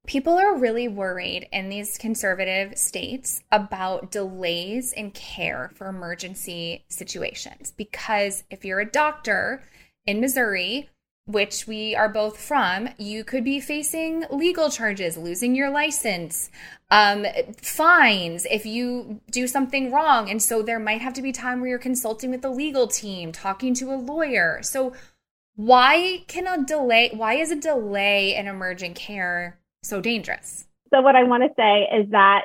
[0.06, 7.72] people are really worried in these conservative states about delays in care for emergency situations
[7.78, 9.64] because if you're a doctor
[10.08, 10.90] in Missouri,
[11.30, 16.50] which we are both from, you could be facing legal charges, losing your license,
[16.92, 17.26] um,
[17.62, 20.30] fines if you do something wrong.
[20.30, 23.32] And so there might have to be time where you're consulting with the legal team,
[23.32, 24.60] talking to a lawyer.
[24.64, 24.94] So
[25.56, 30.66] why can a delay why is a delay in emergent care so dangerous?
[30.94, 32.44] so what i want to say is that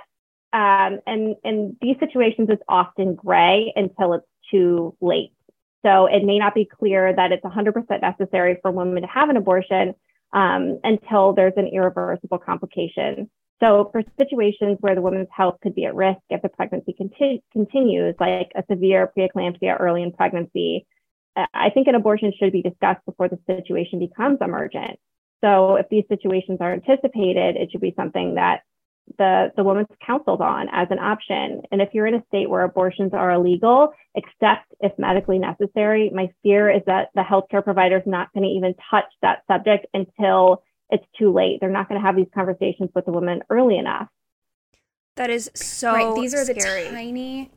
[0.52, 5.32] um, and in these situations it's often gray until it's too late
[5.84, 9.36] so it may not be clear that it's 100% necessary for women to have an
[9.36, 9.94] abortion
[10.32, 13.30] um, until there's an irreversible complication.
[13.60, 17.42] So for situations where the woman's health could be at risk if the pregnancy conti-
[17.52, 20.86] continues like a severe preeclampsia early in pregnancy
[21.36, 24.98] i think an abortion should be discussed before the situation becomes emergent.
[25.42, 28.62] So if these situations are anticipated, it should be something that
[29.18, 31.62] the, the woman's counseled on as an option.
[31.70, 36.32] And if you're in a state where abortions are illegal, except if medically necessary, my
[36.42, 40.62] fear is that the healthcare provider is not going to even touch that subject until
[40.90, 41.58] it's too late.
[41.60, 44.08] They're not going to have these conversations with the woman early enough.
[45.16, 46.14] That is so right.
[46.16, 46.84] These are scary.
[46.84, 47.50] the tiny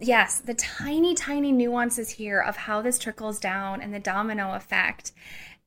[0.00, 5.12] yes, the tiny, tiny nuances here of how this trickles down and the domino effect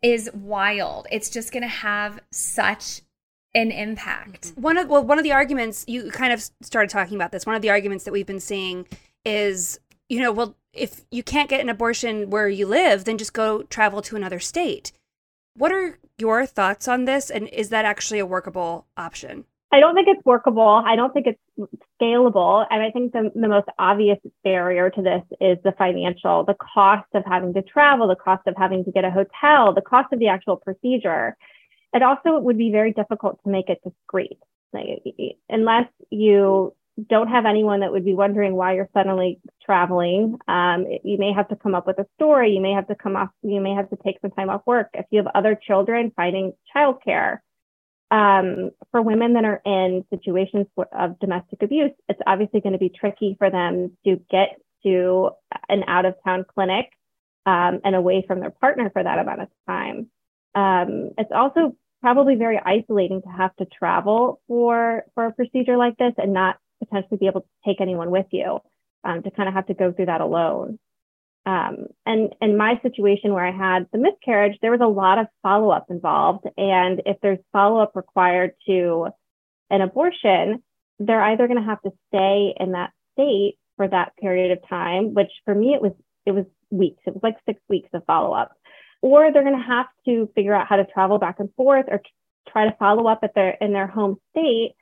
[0.02, 1.08] is wild.
[1.12, 3.02] It's just gonna have such
[3.54, 4.50] an impact.
[4.50, 4.62] Mm-hmm.
[4.62, 7.46] One of well, one of the arguments you kind of started talking about this.
[7.46, 8.88] One of the arguments that we've been seeing
[9.26, 9.80] is,
[10.10, 13.64] you know, well, if you can't get an abortion where you live, then just go
[13.64, 14.92] travel to another state.
[15.56, 19.46] What are your thoughts on this, and is that actually a workable option?
[19.72, 20.82] I don't think it's workable.
[20.86, 21.40] I don't think it's
[22.02, 22.66] scalable.
[22.70, 27.08] And I think the, the most obvious barrier to this is the financial, the cost
[27.14, 30.20] of having to travel, the cost of having to get a hotel, the cost of
[30.20, 31.36] the actual procedure.
[31.94, 34.40] It also would be very difficult to make it discreet.
[34.74, 35.04] Like,
[35.50, 36.76] unless you
[37.10, 41.48] don't have anyone that would be wondering why you're suddenly traveling, um, you may have
[41.50, 42.52] to come up with a story.
[42.52, 44.90] You may have to come off, you may have to take some time off work.
[44.94, 47.40] If you have other children, finding childcare
[48.10, 52.90] um, for women that are in situations of domestic abuse, it's obviously going to be
[52.90, 55.32] tricky for them to get to
[55.70, 56.90] an out of town clinic
[57.46, 60.10] um, and away from their partner for that amount of time.
[60.58, 65.98] Um, it's also probably very isolating to have to travel for for a procedure like
[65.98, 68.60] this and not potentially be able to take anyone with you
[69.04, 70.80] um, to kind of have to go through that alone.
[71.46, 75.28] Um, and in my situation where I had the miscarriage, there was a lot of
[75.44, 76.46] follow up involved.
[76.58, 79.08] And if there's follow up required to
[79.70, 80.64] an abortion,
[81.00, 85.14] they're either going to have to stay in that state for that period of time,
[85.14, 85.94] which for me it was
[86.26, 87.02] it was weeks.
[87.06, 88.52] It was like six weeks of follow up,
[89.02, 92.02] or they're going to have to figure out how to travel back and forth or
[92.50, 94.76] try to follow up at their in their home state.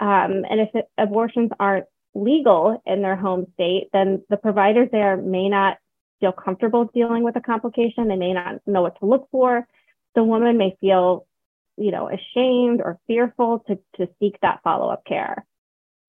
[0.00, 5.16] Um, and if it, abortions aren't legal in their home state, then the providers there
[5.16, 5.78] may not
[6.20, 8.08] feel comfortable dealing with a complication.
[8.08, 9.66] They may not know what to look for.
[10.14, 11.26] The woman may feel,
[11.76, 15.44] you know, ashamed or fearful to, to seek that follow-up care.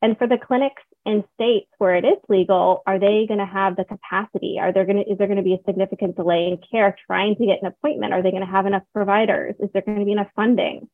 [0.02, 3.76] And for the clinics in states where it is legal, are they going to have
[3.76, 4.58] the capacity?
[4.60, 7.36] Are there going to is there going to be a significant delay in care trying
[7.36, 8.14] to get an appointment?
[8.14, 9.56] Are they going to have enough providers?
[9.60, 10.90] Is there going to be enough funding?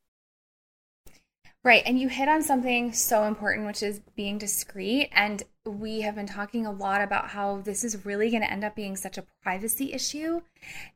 [1.64, 1.84] Right.
[1.86, 5.10] And you hit on something so important, which is being discreet.
[5.12, 8.64] And we have been talking a lot about how this is really going to end
[8.64, 10.42] up being such a privacy issue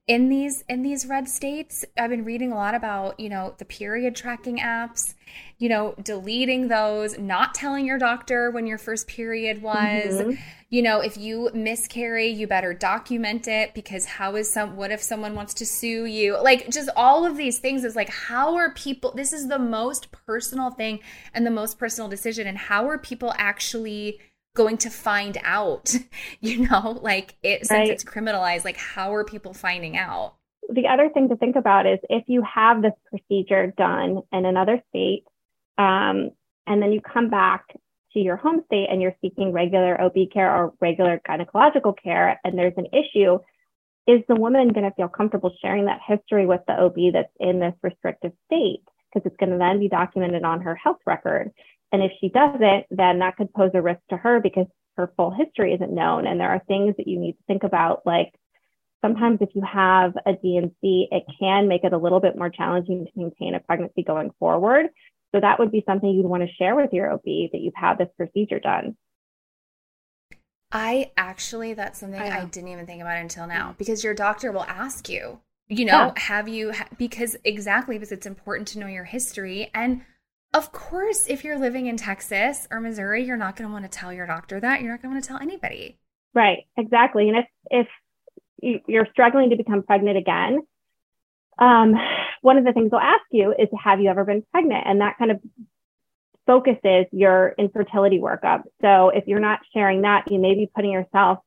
[0.08, 1.86] in these in these red states.
[1.98, 5.14] I've been reading a lot about, you know, the period tracking apps,
[5.60, 10.16] you know, deleting those, not telling your doctor when your first period was.
[10.16, 10.42] Mm-hmm.
[10.72, 15.02] You know, if you miscarry, you better document it because how is some what if
[15.02, 16.42] someone wants to sue you?
[16.42, 20.12] Like just all of these things is like how are people this is the most
[20.12, 21.02] personal thing
[21.36, 24.20] and the most personal decision and how are people actually
[24.56, 25.94] going to find out
[26.42, 27.00] you know?
[27.02, 27.90] Like it since right.
[27.90, 30.36] it's criminalized like how are people finding out?
[30.68, 34.82] The other thing to think about is if you have this procedure done in another
[34.90, 35.26] state
[35.78, 36.32] um,
[36.66, 37.66] and then you come back
[38.14, 42.58] to your home state and you're seeking regular ob care or regular gynecological care and
[42.58, 43.38] there's an issue
[44.08, 47.60] is the woman going to feel comfortable sharing that history with the ob that's in
[47.60, 48.84] this restrictive state?
[49.12, 51.52] Because it's going to then be documented on her health record
[51.92, 54.68] and if she doesn't, then that could pose a risk to her because
[54.98, 56.26] her full history isn't known.
[56.26, 58.34] And there are things that you need to think about, like
[59.02, 63.06] sometimes if you have a D&C, it can make it a little bit more challenging
[63.06, 64.88] to maintain a pregnancy going forward.
[65.34, 67.98] So that would be something you'd want to share with your OB that you've had
[67.98, 68.96] this procedure done.
[70.72, 74.52] I actually, that's something I, I didn't even think about until now because your doctor
[74.52, 76.22] will ask you, you know, yeah.
[76.22, 79.70] have you, because exactly because it's important to know your history.
[79.74, 80.02] And
[80.54, 83.90] of course, if you're living in Texas or Missouri, you're not going to want to
[83.90, 84.82] tell your doctor that.
[84.82, 85.98] You're not going to want to tell anybody.
[86.34, 87.30] Right, exactly.
[87.30, 87.88] And if
[88.62, 90.60] if you're struggling to become pregnant again,
[91.60, 91.94] um,
[92.42, 95.18] one of the things they'll ask you is, "Have you ever been pregnant?" And that
[95.18, 95.42] kind of
[96.46, 98.64] focuses your infertility workup.
[98.82, 101.40] So if you're not sharing that, you may be putting yourself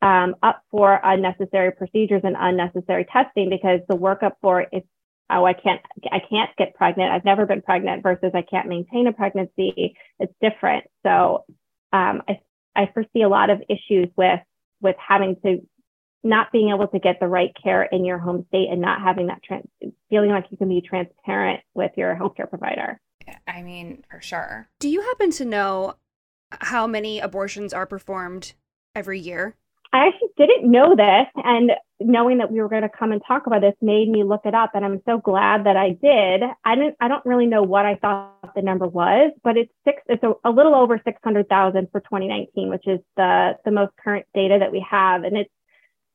[0.00, 4.84] um, up for unnecessary procedures and unnecessary testing because the workup for if
[5.30, 7.12] oh, I can't, I can't get pregnant.
[7.12, 9.96] I've never been pregnant versus I can't maintain a pregnancy.
[10.18, 10.84] It's different.
[11.02, 11.44] So
[11.92, 12.40] um, I,
[12.74, 14.40] I foresee a lot of issues with,
[14.80, 15.66] with having to
[16.24, 19.28] not being able to get the right care in your home state and not having
[19.28, 19.68] that trans-
[20.10, 23.00] feeling like you can be transparent with your healthcare provider.
[23.46, 24.68] I mean, for sure.
[24.80, 25.94] Do you happen to know
[26.50, 28.54] how many abortions are performed
[28.94, 29.54] every year?
[29.92, 31.26] I actually didn't know this.
[31.36, 34.42] And knowing that we were going to come and talk about this made me look
[34.44, 34.72] it up.
[34.74, 36.42] And I'm so glad that I did.
[36.64, 40.02] I didn't, I don't really know what I thought the number was, but it's six,
[40.06, 44.58] it's a, a little over 600,000 for 2019, which is the, the most current data
[44.60, 45.24] that we have.
[45.24, 45.50] And it's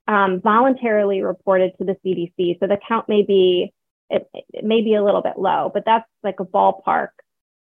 [0.07, 2.59] um, voluntarily reported to the CDC.
[2.59, 3.73] So the count may be,
[4.09, 7.09] it, it may be a little bit low, but that's like a ballpark.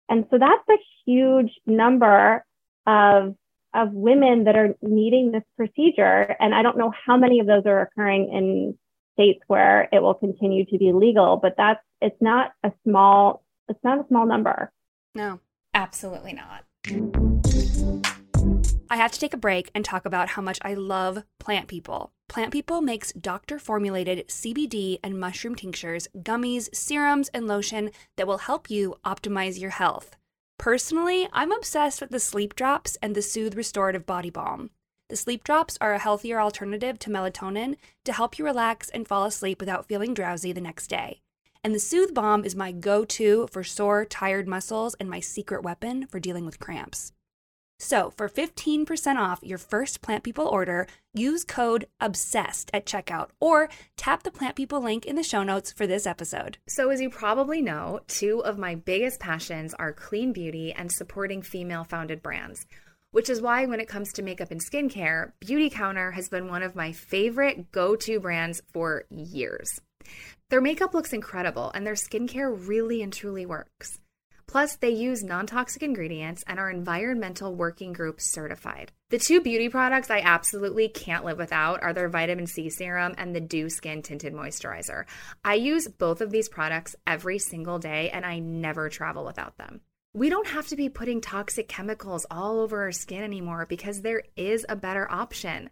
[0.09, 2.45] And so that's a huge number
[2.85, 3.35] of
[3.73, 6.35] of women that are needing this procedure.
[6.39, 8.77] And I don't know how many of those are occurring in
[9.13, 13.83] states where it will continue to be legal, but that's it's not a small it's
[13.83, 14.71] not a small number.
[15.15, 15.39] No,
[15.73, 16.65] absolutely not.
[18.89, 22.11] I have to take a break and talk about how much I love Plant People.
[22.29, 28.39] Plant People makes doctor formulated CBD and mushroom tinctures, gummies, serums, and lotion that will
[28.39, 30.15] help you optimize your health.
[30.57, 34.69] Personally, I'm obsessed with the sleep drops and the Soothe Restorative Body Balm.
[35.09, 39.25] The sleep drops are a healthier alternative to melatonin to help you relax and fall
[39.25, 41.21] asleep without feeling drowsy the next day.
[41.63, 45.63] And the Soothe Balm is my go to for sore, tired muscles and my secret
[45.63, 47.12] weapon for dealing with cramps.
[47.83, 53.67] So, for 15% off your first Plant People order, use code OBSESSED at checkout or
[53.97, 56.59] tap the Plant People link in the show notes for this episode.
[56.65, 61.41] So, as you probably know, two of my biggest passions are clean beauty and supporting
[61.41, 62.65] female founded brands,
[63.11, 66.77] which is why when it comes to makeup and skincare, Beautycounter has been one of
[66.77, 69.81] my favorite go to brands for years.
[70.49, 73.99] Their makeup looks incredible and their skincare really and truly works.
[74.47, 78.91] Plus, they use non toxic ingredients and are environmental working group certified.
[79.09, 83.35] The two beauty products I absolutely can't live without are their vitamin C serum and
[83.35, 85.05] the Dew Skin Tinted Moisturizer.
[85.45, 89.81] I use both of these products every single day and I never travel without them.
[90.15, 94.23] We don't have to be putting toxic chemicals all over our skin anymore because there
[94.35, 95.69] is a better option.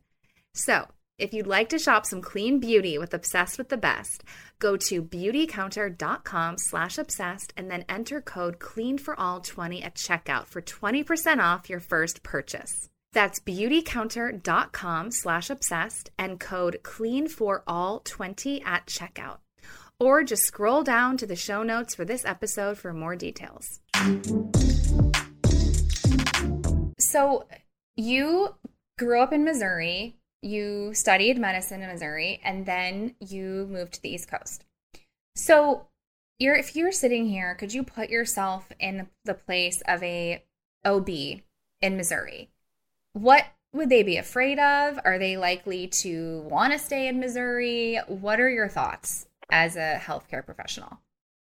[0.53, 4.23] So, if you'd like to shop some clean beauty with Obsessed with the Best,
[4.59, 11.69] go to beautycounter.com slash obsessed and then enter code CLEANFORALL20 at checkout for 20% off
[11.69, 12.89] your first purchase.
[13.13, 19.37] That's beautycounter.com slash obsessed and code CLEANFORALL20 at checkout.
[19.99, 23.79] Or just scroll down to the show notes for this episode for more details.
[26.97, 27.45] So,
[27.95, 28.55] you
[28.97, 34.13] grew up in Missouri you studied medicine in Missouri and then you moved to the
[34.13, 34.65] East Coast.
[35.35, 35.87] So,
[36.39, 40.43] you're if you're sitting here, could you put yourself in the place of a
[40.83, 41.09] OB
[41.81, 42.49] in Missouri?
[43.13, 44.99] what would they be afraid of?
[45.05, 47.99] Are they likely to want to stay in Missouri?
[48.07, 50.99] What are your thoughts as a healthcare professional?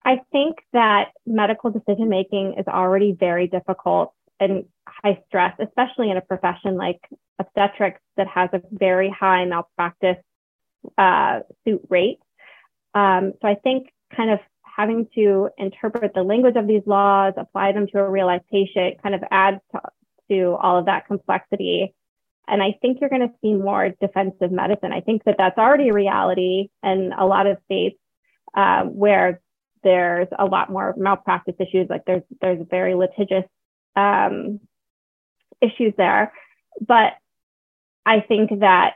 [0.05, 4.65] I think that medical decision making is already very difficult and
[5.03, 6.99] high stress, especially in a profession like
[7.39, 10.17] obstetrics that has a very high malpractice
[10.97, 12.19] uh, suit rate.
[12.93, 17.71] Um, so I think kind of having to interpret the language of these laws, apply
[17.71, 19.81] them to a real life patient, kind of adds to,
[20.29, 21.93] to all of that complexity.
[22.47, 24.93] And I think you're going to see more defensive medicine.
[24.93, 27.97] I think that that's already a reality in a lot of states
[28.55, 29.41] um, where
[29.83, 31.87] there's a lot more malpractice issues.
[31.89, 33.45] Like there's there's very litigious
[33.95, 34.59] um,
[35.61, 36.33] issues there.
[36.79, 37.13] But
[38.05, 38.93] I think that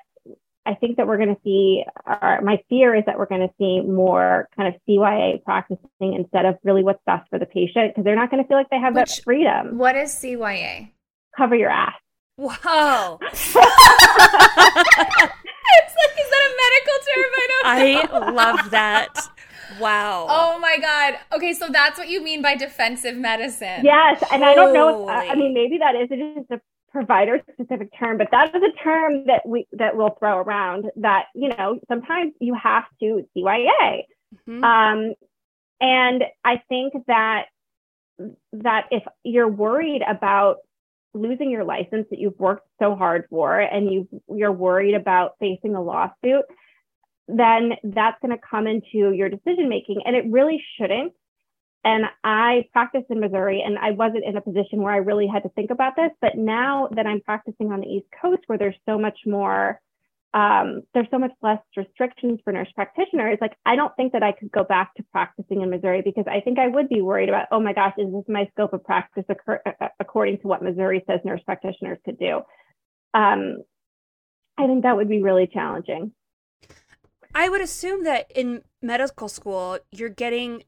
[0.65, 3.53] I think that we're going to see, our, my fear is that we're going to
[3.57, 8.03] see more kind of CYA practicing instead of really what's best for the patient because
[8.03, 9.79] they're not going to feel like they have Which, that freedom.
[9.79, 10.91] What is CYA?
[11.35, 11.95] Cover your ass.
[12.37, 13.17] Wow.
[13.23, 13.45] it's
[15.97, 17.31] like, is that a medical term?
[17.33, 18.27] I don't know.
[18.27, 19.30] I love that.
[19.79, 20.27] Wow.
[20.29, 21.19] Oh my God.
[21.33, 23.83] Okay, so that's what you mean by defensive medicine.
[23.83, 24.23] Yes.
[24.31, 24.51] And Holy.
[24.51, 25.09] I don't know.
[25.09, 26.61] If, I mean, maybe that is just a
[26.91, 31.25] provider specific term, but that is a term that we that we'll throw around that,
[31.33, 34.03] you know, sometimes you have to CYA.
[34.47, 34.63] Mm-hmm.
[34.63, 35.13] Um,
[35.79, 37.45] and I think that
[38.53, 40.57] that if you're worried about
[41.13, 45.75] losing your license that you've worked so hard for and you you're worried about facing
[45.75, 46.45] a lawsuit,
[47.37, 51.13] then that's going to come into your decision making and it really shouldn't
[51.83, 55.43] and I practiced in Missouri and I wasn't in a position where I really had
[55.43, 56.11] to think about this.
[56.21, 59.81] But now that I'm practicing on the East Coast where there's so much more,
[60.35, 64.31] um, there's so much less restrictions for nurse practitioners, like I don't think that I
[64.31, 67.47] could go back to practicing in Missouri because I think I would be worried about,
[67.51, 69.63] oh my gosh, is this my scope of practice occur-
[69.99, 72.41] according to what Missouri says nurse practitioners could do?
[73.13, 73.57] Um,
[74.57, 76.13] I think that would be really challenging.
[77.33, 80.63] I would assume that in medical school, you're getting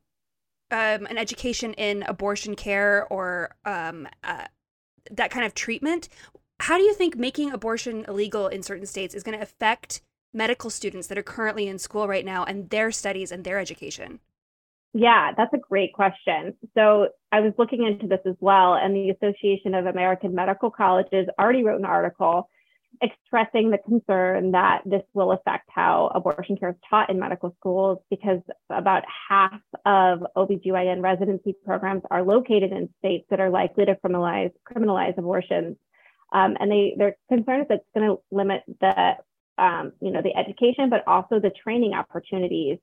[0.71, 4.45] um, an education in abortion care or um, uh,
[5.11, 6.09] that kind of treatment.
[6.59, 10.01] How do you think making abortion illegal in certain states is going to affect
[10.33, 14.19] medical students that are currently in school right now and their studies and their education?
[14.93, 16.53] Yeah, that's a great question.
[16.75, 21.27] So I was looking into this as well, and the Association of American Medical Colleges
[21.39, 22.47] already wrote an article
[23.01, 27.99] expressing the concern that this will affect how abortion care is taught in medical schools
[28.09, 28.39] because
[28.69, 34.51] about half of OBGYN residency programs are located in states that are likely to criminalize
[34.71, 35.77] criminalize abortions.
[36.31, 39.15] Um, and they their concern is that it's going to limit the
[39.57, 42.79] um, you know the education, but also the training opportunities.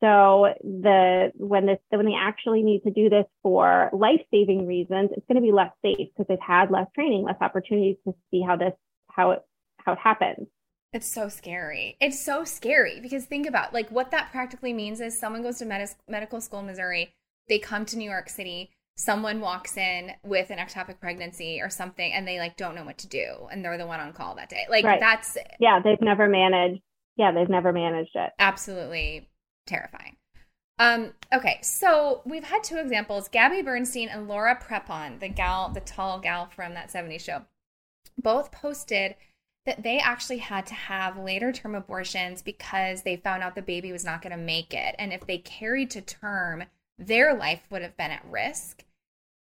[0.00, 5.10] So the when this when they actually need to do this for life saving reasons,
[5.12, 8.42] it's going to be less safe because they've had less training, less opportunities to see
[8.42, 8.72] how this
[9.14, 9.42] how it
[9.78, 10.48] how it happens.
[10.92, 11.96] It's so scary.
[12.00, 15.64] It's so scary because think about like what that practically means is someone goes to
[15.64, 17.14] med- medical school in Missouri,
[17.48, 22.12] they come to New York City, someone walks in with an ectopic pregnancy or something
[22.12, 24.50] and they like don't know what to do and they're the one on call that
[24.50, 24.66] day.
[24.68, 25.00] Like right.
[25.00, 26.82] that's Yeah, they've never managed.
[27.16, 28.30] Yeah, they've never managed it.
[28.38, 29.28] Absolutely
[29.66, 30.16] terrifying.
[30.78, 35.80] Um, okay, so we've had two examples, Gabby Bernstein and Laura Prepon, the gal, the
[35.80, 37.42] tall gal from that 70s show.
[38.18, 39.16] Both posted
[39.64, 43.92] that they actually had to have later term abortions because they found out the baby
[43.92, 44.94] was not going to make it.
[44.98, 46.64] And if they carried to term,
[46.98, 48.84] their life would have been at risk.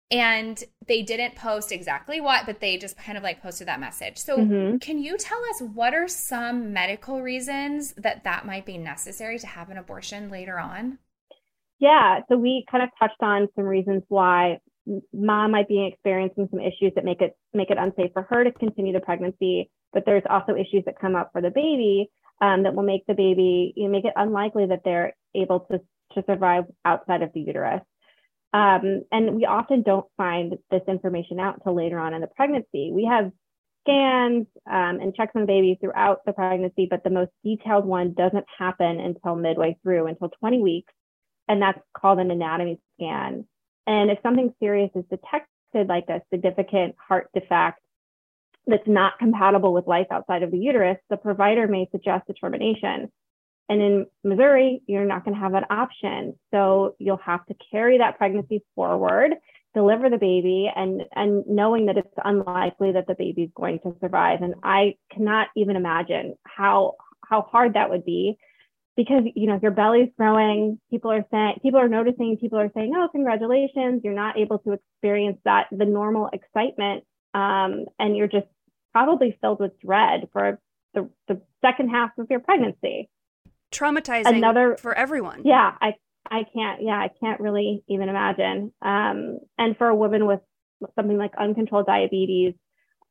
[0.09, 4.17] And they didn't post exactly what, but they just kind of like posted that message.
[4.17, 4.77] So, mm-hmm.
[4.79, 9.47] can you tell us what are some medical reasons that that might be necessary to
[9.47, 10.99] have an abortion later on?
[11.79, 14.59] Yeah, so we kind of touched on some reasons why
[15.13, 18.51] mom might be experiencing some issues that make it make it unsafe for her to
[18.51, 22.09] continue the pregnancy but there's also issues that come up for the baby
[22.41, 25.79] um, that will make the baby you know, make it unlikely that they're able to
[26.15, 27.81] to survive outside of the uterus.
[28.53, 32.91] Um, and we often don't find this information out until later on in the pregnancy.
[32.91, 33.31] We have
[33.85, 38.13] scans um, and checks on the baby throughout the pregnancy but the most detailed one
[38.13, 40.93] doesn't happen until midway through until 20 weeks
[41.47, 43.45] and that's called an anatomy scan
[43.87, 47.79] and if something serious is detected, like a significant heart defect
[48.67, 53.11] that's not compatible with life outside of the uterus, the provider may suggest a termination.
[53.69, 56.37] And in Missouri, you're not going to have an option.
[56.53, 59.31] So you'll have to carry that pregnancy forward,
[59.73, 64.41] deliver the baby, and, and knowing that it's unlikely that the baby's going to survive.
[64.41, 66.95] And I cannot even imagine how
[67.31, 68.37] how hard that would be
[68.95, 72.91] because you know your belly's growing people are saying people are noticing people are saying
[72.95, 78.47] oh congratulations you're not able to experience that the normal excitement um, and you're just
[78.91, 80.59] probably filled with dread for
[80.93, 83.09] the, the second half of your pregnancy.
[83.71, 85.43] Traumatizing Another- for everyone.
[85.45, 85.95] Yeah, I
[86.29, 86.81] I can't.
[86.83, 88.73] Yeah, I can't really even imagine.
[88.81, 90.41] Um, and for a woman with
[90.95, 92.53] something like uncontrolled diabetes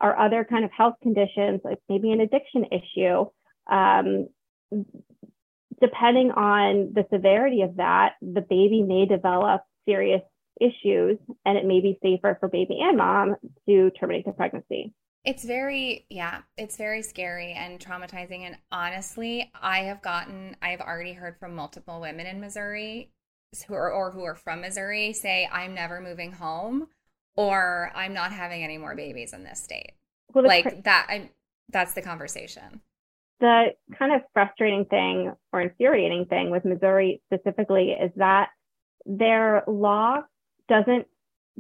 [0.01, 3.26] or other kind of health conditions, like maybe an addiction issue,
[3.70, 4.28] um,
[5.81, 10.22] depending on the severity of that, the baby may develop serious
[10.61, 14.93] issues, and it may be safer for baby and mom to terminate the pregnancy.
[15.24, 18.47] It's very, yeah, it's very scary and traumatizing.
[18.47, 23.11] And honestly, I have gotten, I have already heard from multiple women in Missouri
[23.66, 26.89] who are, or who are from Missouri say, I'm never moving home
[27.37, 29.93] or I'm not having any more babies in this state.
[30.33, 31.31] Well, like cra- that, I,
[31.68, 32.81] that's the conversation.
[33.41, 33.68] The
[33.99, 38.51] kind of frustrating thing or infuriating thing with Missouri specifically is that
[39.07, 40.18] their law
[40.68, 41.07] doesn't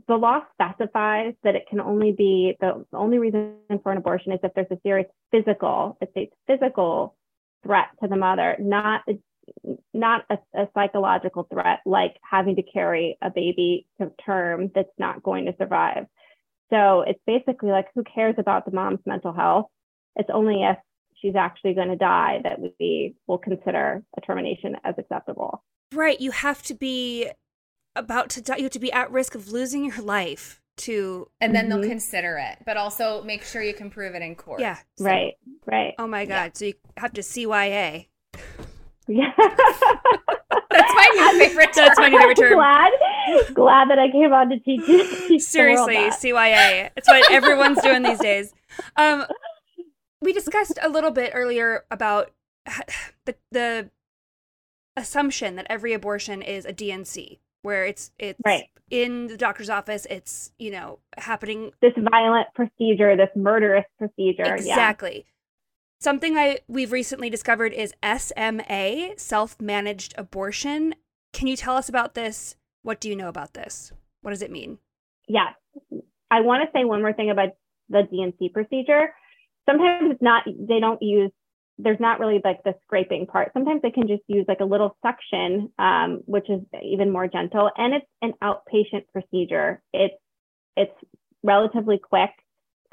[0.08, 4.38] the law specifies that it can only be the, only reason for an abortion is
[4.42, 7.16] if there's a serious physical it states physical
[7.64, 9.02] threat to the mother not
[9.92, 15.22] not a, a psychological threat like having to carry a baby to term that's not
[15.22, 16.06] going to survive.
[16.70, 19.66] So it's basically like who cares about the mom's mental health?
[20.16, 20.76] It's only if
[21.20, 25.62] she's actually going to die that we will consider a termination as acceptable.
[25.92, 26.20] Right.
[26.20, 27.30] You have to be
[27.96, 28.56] about to die.
[28.56, 31.28] You have to be at risk of losing your life to.
[31.40, 31.68] And then Mhm.
[31.80, 34.60] they'll consider it, but also make sure you can prove it in court.
[34.60, 34.76] Yeah.
[34.96, 35.34] So- Right,
[35.66, 35.94] right.
[35.98, 36.56] Oh my God.
[36.56, 38.08] So you have to CYA.
[39.08, 39.32] Yeah.
[40.70, 42.54] That's my new favorite That's my new favorite term.
[42.54, 42.92] glad,
[43.52, 45.02] glad that I came on to teach you.
[45.28, 45.96] teach the world Seriously.
[46.30, 46.90] CYA.
[46.96, 48.54] It's what everyone's doing these days.
[48.96, 49.24] Um,
[50.20, 52.30] we discussed a little bit earlier about
[53.24, 53.90] the the
[54.96, 58.68] assumption that every abortion is a D&C, where it's it's Right.
[58.90, 60.06] in the doctor's office.
[60.10, 64.44] It's you know happening This violent procedure, this murderous procedure.
[64.44, 64.54] Yeah.
[64.54, 65.26] exactly.
[66.00, 70.94] Something I we've recently discovered is SMA, self-managed abortion.
[71.32, 72.56] Can you tell us about this?
[72.82, 73.92] What do you know about this?
[74.22, 74.78] What does it mean?
[75.28, 75.54] Yes.
[76.30, 77.50] I want to say one more thing about
[77.88, 79.14] the D&C procedure.
[79.70, 81.30] Sometimes it's not, they don't use,
[81.78, 83.52] there's not really like the scraping part.
[83.52, 87.70] Sometimes they can just use like a little suction, um, which is even more gentle.
[87.76, 89.80] And it's an outpatient procedure.
[89.92, 90.14] It's,
[90.76, 90.92] it's
[91.42, 92.30] relatively quick.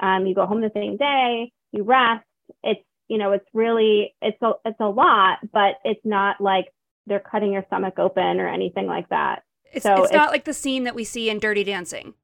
[0.00, 2.24] Um, you go home the same day, you rest.
[2.62, 6.66] It's, you know, it's really, it's a, it's a lot, but it's not like
[7.06, 9.42] they're cutting your stomach open or anything like that.
[9.72, 12.14] It's, So it's not like the scene that we see in Dirty Dancing,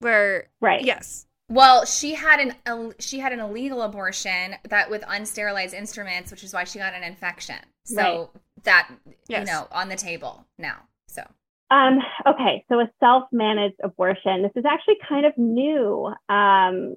[0.00, 0.84] where Right.
[0.84, 6.44] yes, Well, she had an she had an illegal abortion that with unsterilized instruments, which
[6.44, 7.56] is why she got an infection.
[7.84, 8.30] So
[8.62, 8.88] that
[9.28, 9.48] Yes.
[9.48, 10.76] you know on the table now.
[11.08, 11.22] So
[11.70, 14.42] Um, okay, so a self-managed abortion.
[14.42, 16.12] This is actually kind of new.
[16.28, 16.94] Um,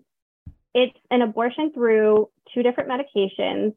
[0.76, 3.74] it's an abortion through two different medications,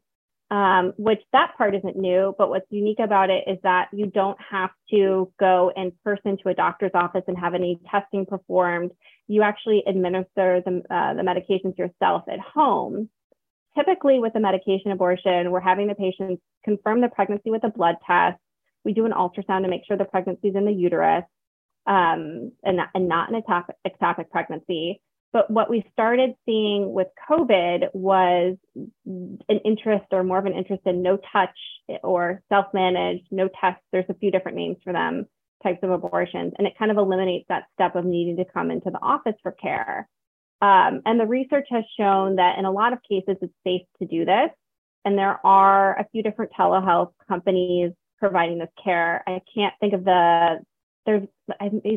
[0.51, 2.35] um, which that part isn't new.
[2.37, 6.49] But what's unique about it is that you don't have to go in person to
[6.49, 8.91] a doctor's office and have any testing performed.
[9.27, 13.09] You actually administer the, uh, the medications yourself at home.
[13.77, 17.95] Typically, with a medication abortion, we're having the patients confirm the pregnancy with a blood
[18.05, 18.39] test
[18.87, 21.25] we do an ultrasound to make sure the pregnancy is in the uterus
[21.85, 25.01] um, and, not, and not an ectopic, ectopic pregnancy.
[25.33, 28.55] But what we started seeing with COVID was
[29.05, 31.57] an interest or more of an interest in no touch
[32.01, 33.83] or self managed, no tests.
[33.91, 35.27] There's a few different names for them,
[35.63, 36.53] types of abortions.
[36.57, 39.51] And it kind of eliminates that step of needing to come into the office for
[39.51, 40.07] care.
[40.61, 44.07] Um, and the research has shown that in a lot of cases, it's safe to
[44.07, 44.49] do this.
[45.05, 49.23] And there are a few different telehealth companies providing this care.
[49.27, 50.57] I can't think of the
[51.05, 51.29] there's is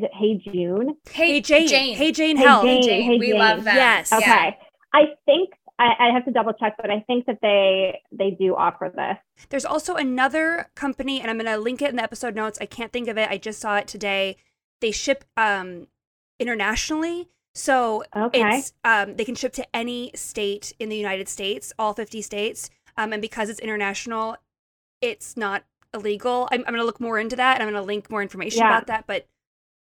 [0.04, 0.94] it Hey June?
[1.10, 1.96] hey Jane, Jane.
[1.96, 2.62] hey Jane, Hey, help.
[2.64, 2.82] Jane.
[2.82, 3.74] Jane, hey, we love them.
[3.74, 4.12] Yes.
[4.12, 4.26] Okay.
[4.26, 4.50] Yeah.
[4.92, 5.50] I think
[5.80, 9.16] I, I have to double check, but I think that they they do offer this.
[9.48, 12.58] There's also another company, and I'm gonna link it in the episode notes.
[12.60, 13.30] I can't think of it.
[13.30, 14.36] I just saw it today.
[14.80, 15.86] They ship um
[16.38, 17.28] internationally.
[17.54, 18.58] So Okay.
[18.58, 22.70] it's um they can ship to any state in the United States, all 50 states.
[22.96, 24.36] Um, and because it's international,
[25.00, 25.64] it's not
[25.94, 26.48] illegal.
[26.52, 28.68] I'm, I'm gonna look more into that and I'm gonna link more information Yeah.
[28.68, 29.26] about that, but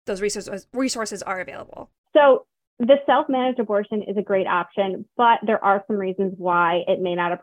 [0.07, 1.91] those resources resources are available.
[2.13, 2.47] So
[2.79, 7.15] the self-managed abortion is a great option, but there are some reasons why it may
[7.15, 7.41] not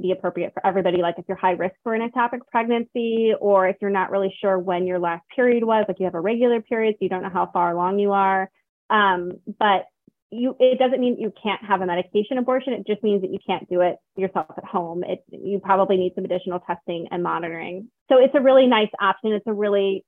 [0.00, 1.02] be appropriate for everybody.
[1.02, 4.58] Like if you're high risk for an ectopic pregnancy, or if you're not really sure
[4.58, 7.30] when your last period was, like you have a regular period, so you don't know
[7.30, 8.50] how far along you are.
[8.88, 9.84] Um, but
[10.30, 12.72] you, it doesn't mean you can't have a medication abortion.
[12.72, 15.04] It just means that you can't do it yourself at home.
[15.04, 17.88] It, you probably need some additional testing and monitoring.
[18.10, 19.32] So it's a really nice option.
[19.32, 20.04] It's a really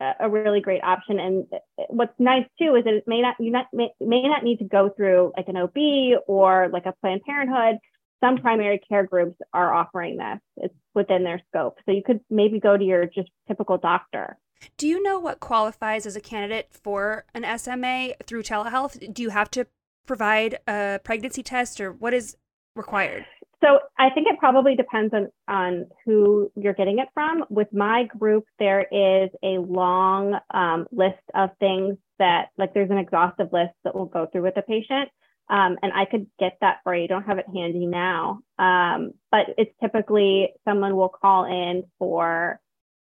[0.00, 1.18] a really great option.
[1.20, 1.46] And
[1.88, 4.64] what's nice too is that it may not you not may, may not need to
[4.64, 7.78] go through like an OB or like a Planned Parenthood.
[8.22, 10.38] Some primary care groups are offering this.
[10.56, 11.78] It's within their scope.
[11.84, 14.38] So you could maybe go to your just typical doctor.
[14.78, 19.12] Do you know what qualifies as a candidate for an SMA through telehealth?
[19.12, 19.66] Do you have to
[20.06, 22.36] provide a pregnancy test or what is
[22.74, 23.26] required?
[23.64, 27.44] So I think it probably depends on, on who you're getting it from.
[27.48, 32.98] With my group, there is a long um, list of things that, like, there's an
[32.98, 35.08] exhaustive list that we'll go through with the patient.
[35.48, 37.08] Um, and I could get that for you.
[37.08, 38.40] Don't have it handy now.
[38.58, 42.60] Um, but it's typically someone will call in for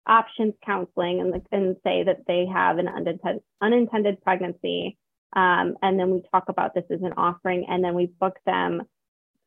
[0.08, 4.98] options counseling and, and say that they have an unintended, unintended pregnancy.
[5.36, 8.82] Um, and then we talk about this as an offering, and then we book them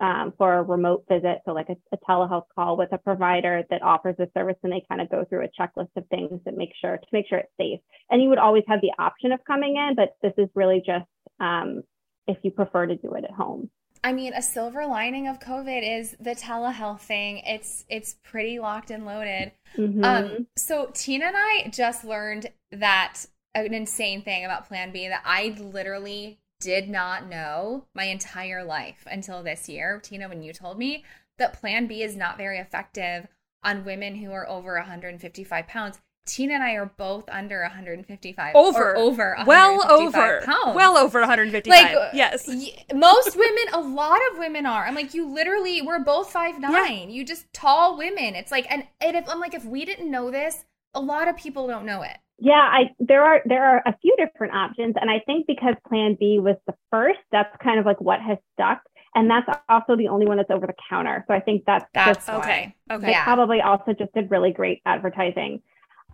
[0.02, 3.82] um, for a remote visit, so like a, a, telehealth call with a provider that
[3.82, 6.72] offers the service, and they kind of go through a checklist of things that make
[6.80, 7.78] sure to make sure it's safe.
[8.10, 11.06] And you would always have the option of coming in, but this is really just
[11.38, 11.82] um,
[12.26, 13.70] if you prefer to do it at home.
[14.02, 17.42] I mean, a silver lining of COVID is the telehealth thing.
[17.46, 19.52] It's it's pretty locked and loaded.
[19.76, 20.04] Mm-hmm.
[20.04, 23.24] Um, so Tina and I just learned that
[23.54, 29.04] an insane thing about Plan B that I literally did not know my entire life
[29.10, 31.04] until this year, Tina, when you told me
[31.38, 33.26] that Plan B is not very effective
[33.64, 35.98] on women who are over 155 pounds.
[36.24, 38.54] Tina and I are both under 155.
[38.54, 38.96] Over.
[38.96, 39.36] over.
[39.44, 40.42] Well over.
[40.44, 40.76] Pounds.
[40.76, 41.68] Well over 155.
[41.68, 42.48] Like, uh, yes.
[42.94, 44.86] most women, a lot of women are.
[44.86, 47.08] I'm like, you literally, we're both five nine.
[47.10, 47.16] Yeah.
[47.16, 48.36] You just tall women.
[48.36, 50.64] It's like, and, and if I'm like, if we didn't know this,
[50.94, 52.16] a lot of people don't know it.
[52.38, 56.16] Yeah, I there are there are a few different options, and I think because Plan
[56.18, 58.82] B was the first, that's kind of like what has stuck,
[59.14, 61.24] and that's also the only one that's over the counter.
[61.28, 62.74] So I think that's that's okay.
[62.90, 63.24] Okay, yeah.
[63.24, 65.62] probably also just did really great advertising.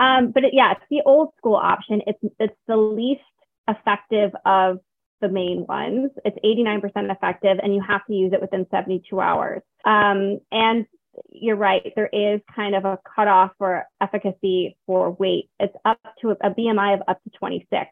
[0.01, 2.03] Um, but it, yeah, it's the old school option.
[2.07, 3.23] It's it's the least
[3.67, 4.81] effective of
[5.21, 6.11] the main ones.
[6.25, 9.63] It's 89% effective, and you have to use it within 72 hours.
[9.85, 10.87] Um, and
[11.31, 11.93] you're right.
[11.97, 15.51] There is kind of a cutoff for efficacy for weight.
[15.59, 17.91] It's up to a, BMI of up to 26.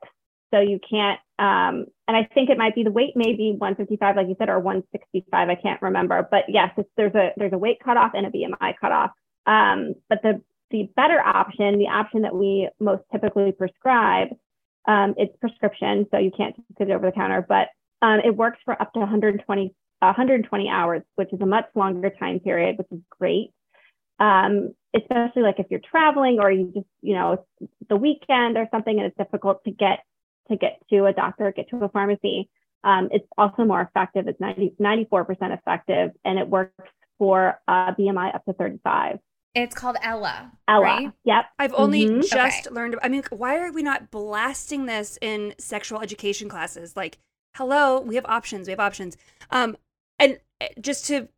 [0.53, 4.29] So you can't, um, and I think it might be the weight maybe 155, like
[4.29, 5.49] you said, or 165.
[5.49, 9.11] I can't remember, but yes, there's a there's a weight cutoff and a BMI cutoff.
[9.47, 14.29] Um, but the the better option, the option that we most typically prescribe,
[14.87, 17.69] um, it's prescription, so you can't get it over the counter, but
[18.03, 22.41] um, it works for up to 120 120 hours, which is a much longer time
[22.41, 23.53] period, which is great.
[24.19, 27.45] Um, especially like if you're traveling or you just, you know,
[27.89, 30.01] the weekend or something and it's difficult to get
[30.49, 32.49] to get to a doctor, get to a pharmacy.
[32.85, 34.29] Um, it's also more effective.
[34.29, 36.73] It's 90, 94% effective and it works
[37.19, 39.19] for a BMI up to 35.
[39.55, 40.53] It's called Ella.
[40.69, 40.83] Ella.
[40.83, 41.13] Right?
[41.25, 41.45] Yep.
[41.59, 42.21] I've only mm-hmm.
[42.21, 42.75] just okay.
[42.75, 42.97] learned.
[43.03, 46.95] I mean, why are we not blasting this in sexual education classes?
[46.95, 47.19] Like,
[47.57, 48.69] hello, we have options.
[48.69, 49.17] We have options.
[49.51, 49.77] Um,
[50.19, 51.29] and eh, just to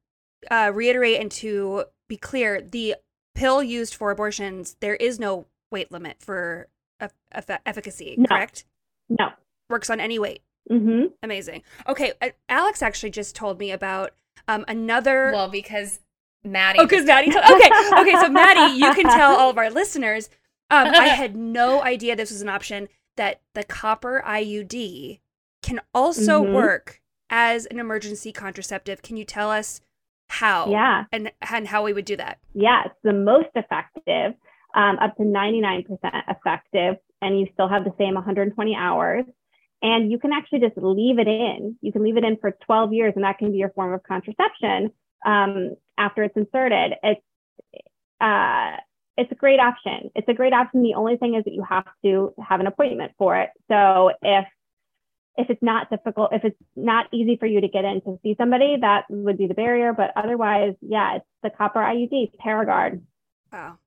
[0.51, 2.97] uh, reiterate and to be clear, the
[3.35, 6.69] pill used for abortions, there is no weight limit for
[7.67, 8.27] efficacy, no.
[8.27, 8.65] correct?
[9.09, 9.31] No.
[9.69, 10.43] Works on any weight.
[10.71, 11.07] Mm-hmm.
[11.23, 11.63] Amazing.
[11.87, 14.13] Okay, uh, Alex actually just told me about
[14.49, 15.31] um, another.
[15.33, 16.01] Well, because
[16.45, 16.79] Maddie.
[16.81, 17.31] Oh, because Maddie.
[17.31, 17.71] T- okay,
[18.01, 18.21] okay.
[18.21, 20.29] So Maddie, you can tell all of our listeners.
[20.71, 22.89] Um, I had no idea this was an option.
[23.17, 25.21] That the copper IUD
[25.63, 26.53] can also mm-hmm.
[26.53, 27.01] work
[27.31, 29.03] as an emergency contraceptive.
[29.03, 29.81] Can you tell us
[30.29, 30.71] how?
[30.71, 31.05] Yeah.
[31.13, 32.39] And, and how we would do that?
[32.55, 34.35] Yeah, it's the most effective,
[34.75, 35.87] um, up to 99%
[36.29, 39.25] effective, and you still have the same 120 hours.
[39.81, 41.77] And you can actually just leave it in.
[41.81, 44.03] You can leave it in for 12 years, and that can be your form of
[44.03, 44.91] contraception
[45.25, 46.95] um, after it's inserted.
[47.03, 47.21] It's
[48.21, 48.77] uh,
[49.17, 50.11] it's a great option.
[50.15, 50.83] It's a great option.
[50.83, 53.51] The only thing is that you have to have an appointment for it.
[53.69, 54.47] So if
[55.39, 58.35] if it's not difficult, if it's not easy for you to get in to see
[58.37, 59.93] somebody, that would be the barrier.
[59.93, 63.01] But otherwise, yeah, it's the copper IUD, Paragard.
[63.53, 63.79] Wow.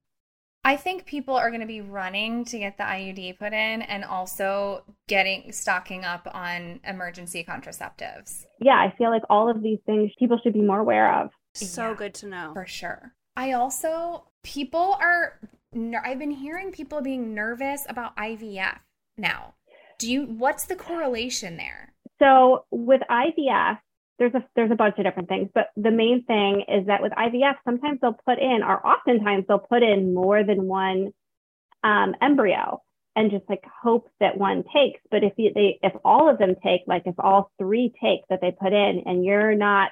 [0.64, 4.04] I think people are going to be running to get the IUD put in and
[4.04, 8.46] also getting stocking up on emergency contraceptives.
[8.60, 11.30] Yeah, I feel like all of these things people should be more aware of.
[11.54, 12.50] So yeah, good to know.
[12.54, 13.12] For sure.
[13.36, 15.40] I also, people are,
[15.74, 18.78] I've been hearing people being nervous about IVF
[19.18, 19.54] now
[19.98, 21.92] do you what's the correlation there?
[22.18, 23.78] So with ivf
[24.18, 27.12] there's a there's a bunch of different things but the main thing is that with
[27.12, 31.12] ivf sometimes they'll put in or oftentimes they'll put in more than one
[31.82, 32.80] um, embryo
[33.14, 35.00] and just like hope that one takes.
[35.10, 38.40] But if you, they if all of them take like if all three take that
[38.40, 39.90] they put in and you're not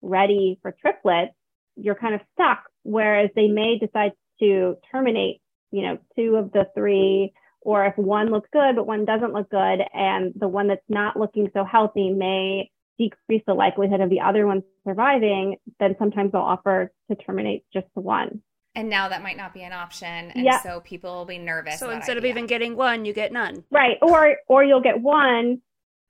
[0.00, 1.34] ready for triplets
[1.76, 2.64] you're kind of stuck.
[2.82, 5.40] Whereas they may decide to terminate
[5.70, 7.32] you know two of the three
[7.64, 11.16] or if one looks good but one doesn't look good and the one that's not
[11.18, 16.40] looking so healthy may decrease the likelihood of the other one surviving then sometimes they'll
[16.42, 18.42] offer to terminate just the one
[18.74, 20.30] And now that might not be an option.
[20.34, 20.58] And Yeah.
[20.60, 21.78] so people will be nervous.
[21.78, 23.64] So about instead of even getting one, you get none.
[23.70, 25.60] right or or you'll get one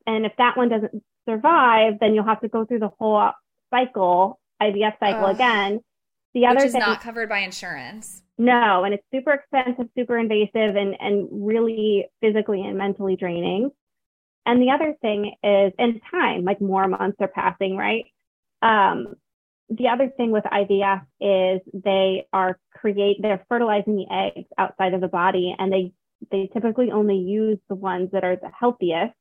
[0.06, 3.30] and if that one doesn't survive then you'll have to go through the whole
[3.70, 5.34] cycle ivf cycle Ugh.
[5.34, 5.80] again
[6.34, 8.22] the other which is thing not covered by insurance.
[8.42, 13.70] No, and it's super expensive, super invasive, and and really physically and mentally draining.
[14.46, 18.06] And the other thing is, in time, like more months are passing, right?
[18.62, 19.14] Um,
[19.70, 25.00] the other thing with IVF is they are create they're fertilizing the eggs outside of
[25.02, 25.92] the body, and they
[26.32, 29.14] they typically only use the ones that are the healthiest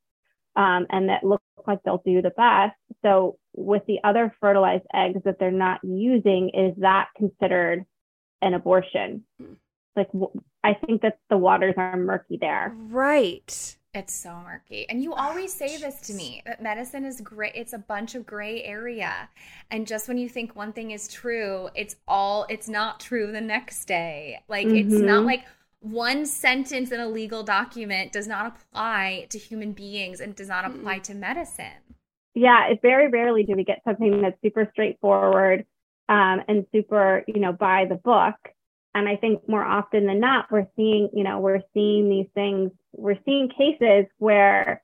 [0.55, 2.75] um, and that look like they'll do the best.
[3.03, 7.85] So with the other fertilized eggs that they're not using, is that considered
[8.41, 9.23] an abortion?
[9.95, 10.31] Like w-
[10.63, 12.73] I think that the waters are murky there.
[12.75, 13.77] Right.
[13.93, 14.87] It's so murky.
[14.89, 17.53] And you always say this to me that medicine is great.
[17.55, 19.29] It's a bunch of gray area.
[19.69, 23.41] And just when you think one thing is true, it's all, it's not true the
[23.41, 24.39] next day.
[24.47, 25.25] Like, it's not Mhm.
[25.25, 25.43] like
[25.81, 30.63] one sentence in a legal document does not apply to human beings and does not
[30.63, 31.81] apply to medicine.
[32.33, 35.65] Yeah, it very rarely do we get something that's super straightforward
[36.11, 38.35] um, and super, you know, by the book.
[38.93, 42.71] And I think more often than not, we're seeing, you know, we're seeing these things,
[42.91, 44.83] we're seeing cases where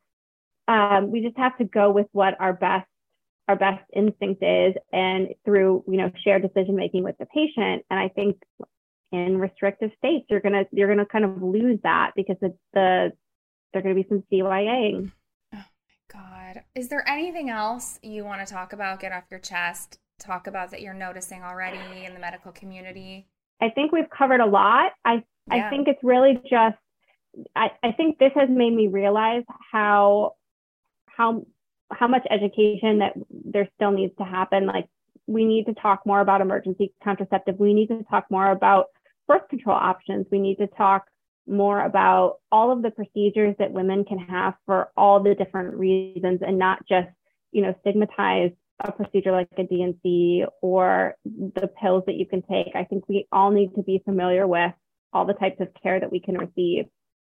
[0.70, 2.88] um, we just have to go with what our best
[3.50, 7.98] our best instinct is and through you know shared decision making with the patient and
[7.98, 8.36] i think
[9.14, 13.10] in restrictive states you're gonna you're gonna kind of lose that because it's the
[13.72, 15.12] there's gonna be some CYAing.
[15.54, 15.64] Oh my
[16.12, 16.64] god.
[16.76, 20.72] Is there anything else you want to talk about, get off your chest, talk about
[20.72, 23.28] that you're noticing already in the medical community?
[23.62, 24.94] I think we've covered a lot.
[25.06, 25.68] I Yeah.
[25.68, 26.78] I think it's really just
[27.56, 30.36] I, I think this has made me realize how
[31.06, 31.46] how
[31.92, 34.66] how much education that there still needs to happen.
[34.66, 34.88] Like
[35.28, 37.60] we need to talk more about emergency contraceptive.
[37.60, 38.88] We need to talk more about
[39.28, 40.26] birth control options.
[40.32, 41.06] We need to talk
[41.48, 46.42] more about all of the procedures that women can have for all the different reasons
[46.46, 47.08] and not just,
[47.52, 52.76] you know, stigmatize a procedure like a D&C or the pills that you can take.
[52.76, 54.74] I think we all need to be familiar with
[55.14, 56.86] all the types of care that we can receive.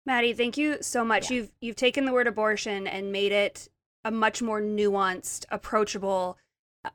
[0.05, 1.29] Maddie, thank you so much.
[1.29, 3.69] You've you've taken the word abortion and made it
[4.03, 6.37] a much more nuanced, approachable,
[6.83, 6.89] uh,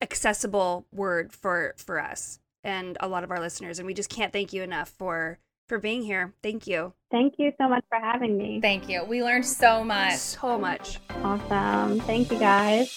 [0.00, 3.78] accessible word for for us and a lot of our listeners.
[3.80, 6.34] And we just can't thank you enough for for being here.
[6.42, 8.58] Thank you Thank you so much for having me.
[8.60, 9.04] Thank you.
[9.04, 10.16] We learned so much.
[10.16, 10.98] so much.
[11.22, 12.00] Awesome.
[12.00, 12.88] Thank you guys.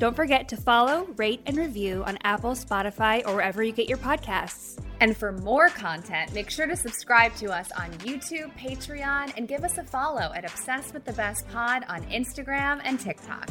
[0.00, 3.98] Don't forget to follow, rate, and review on Apple, Spotify, or wherever you get your
[3.98, 4.82] podcasts.
[5.00, 9.62] And for more content, make sure to subscribe to us on YouTube, Patreon, and give
[9.62, 13.50] us a follow at Obsessed with the Best Pod on Instagram and TikTok.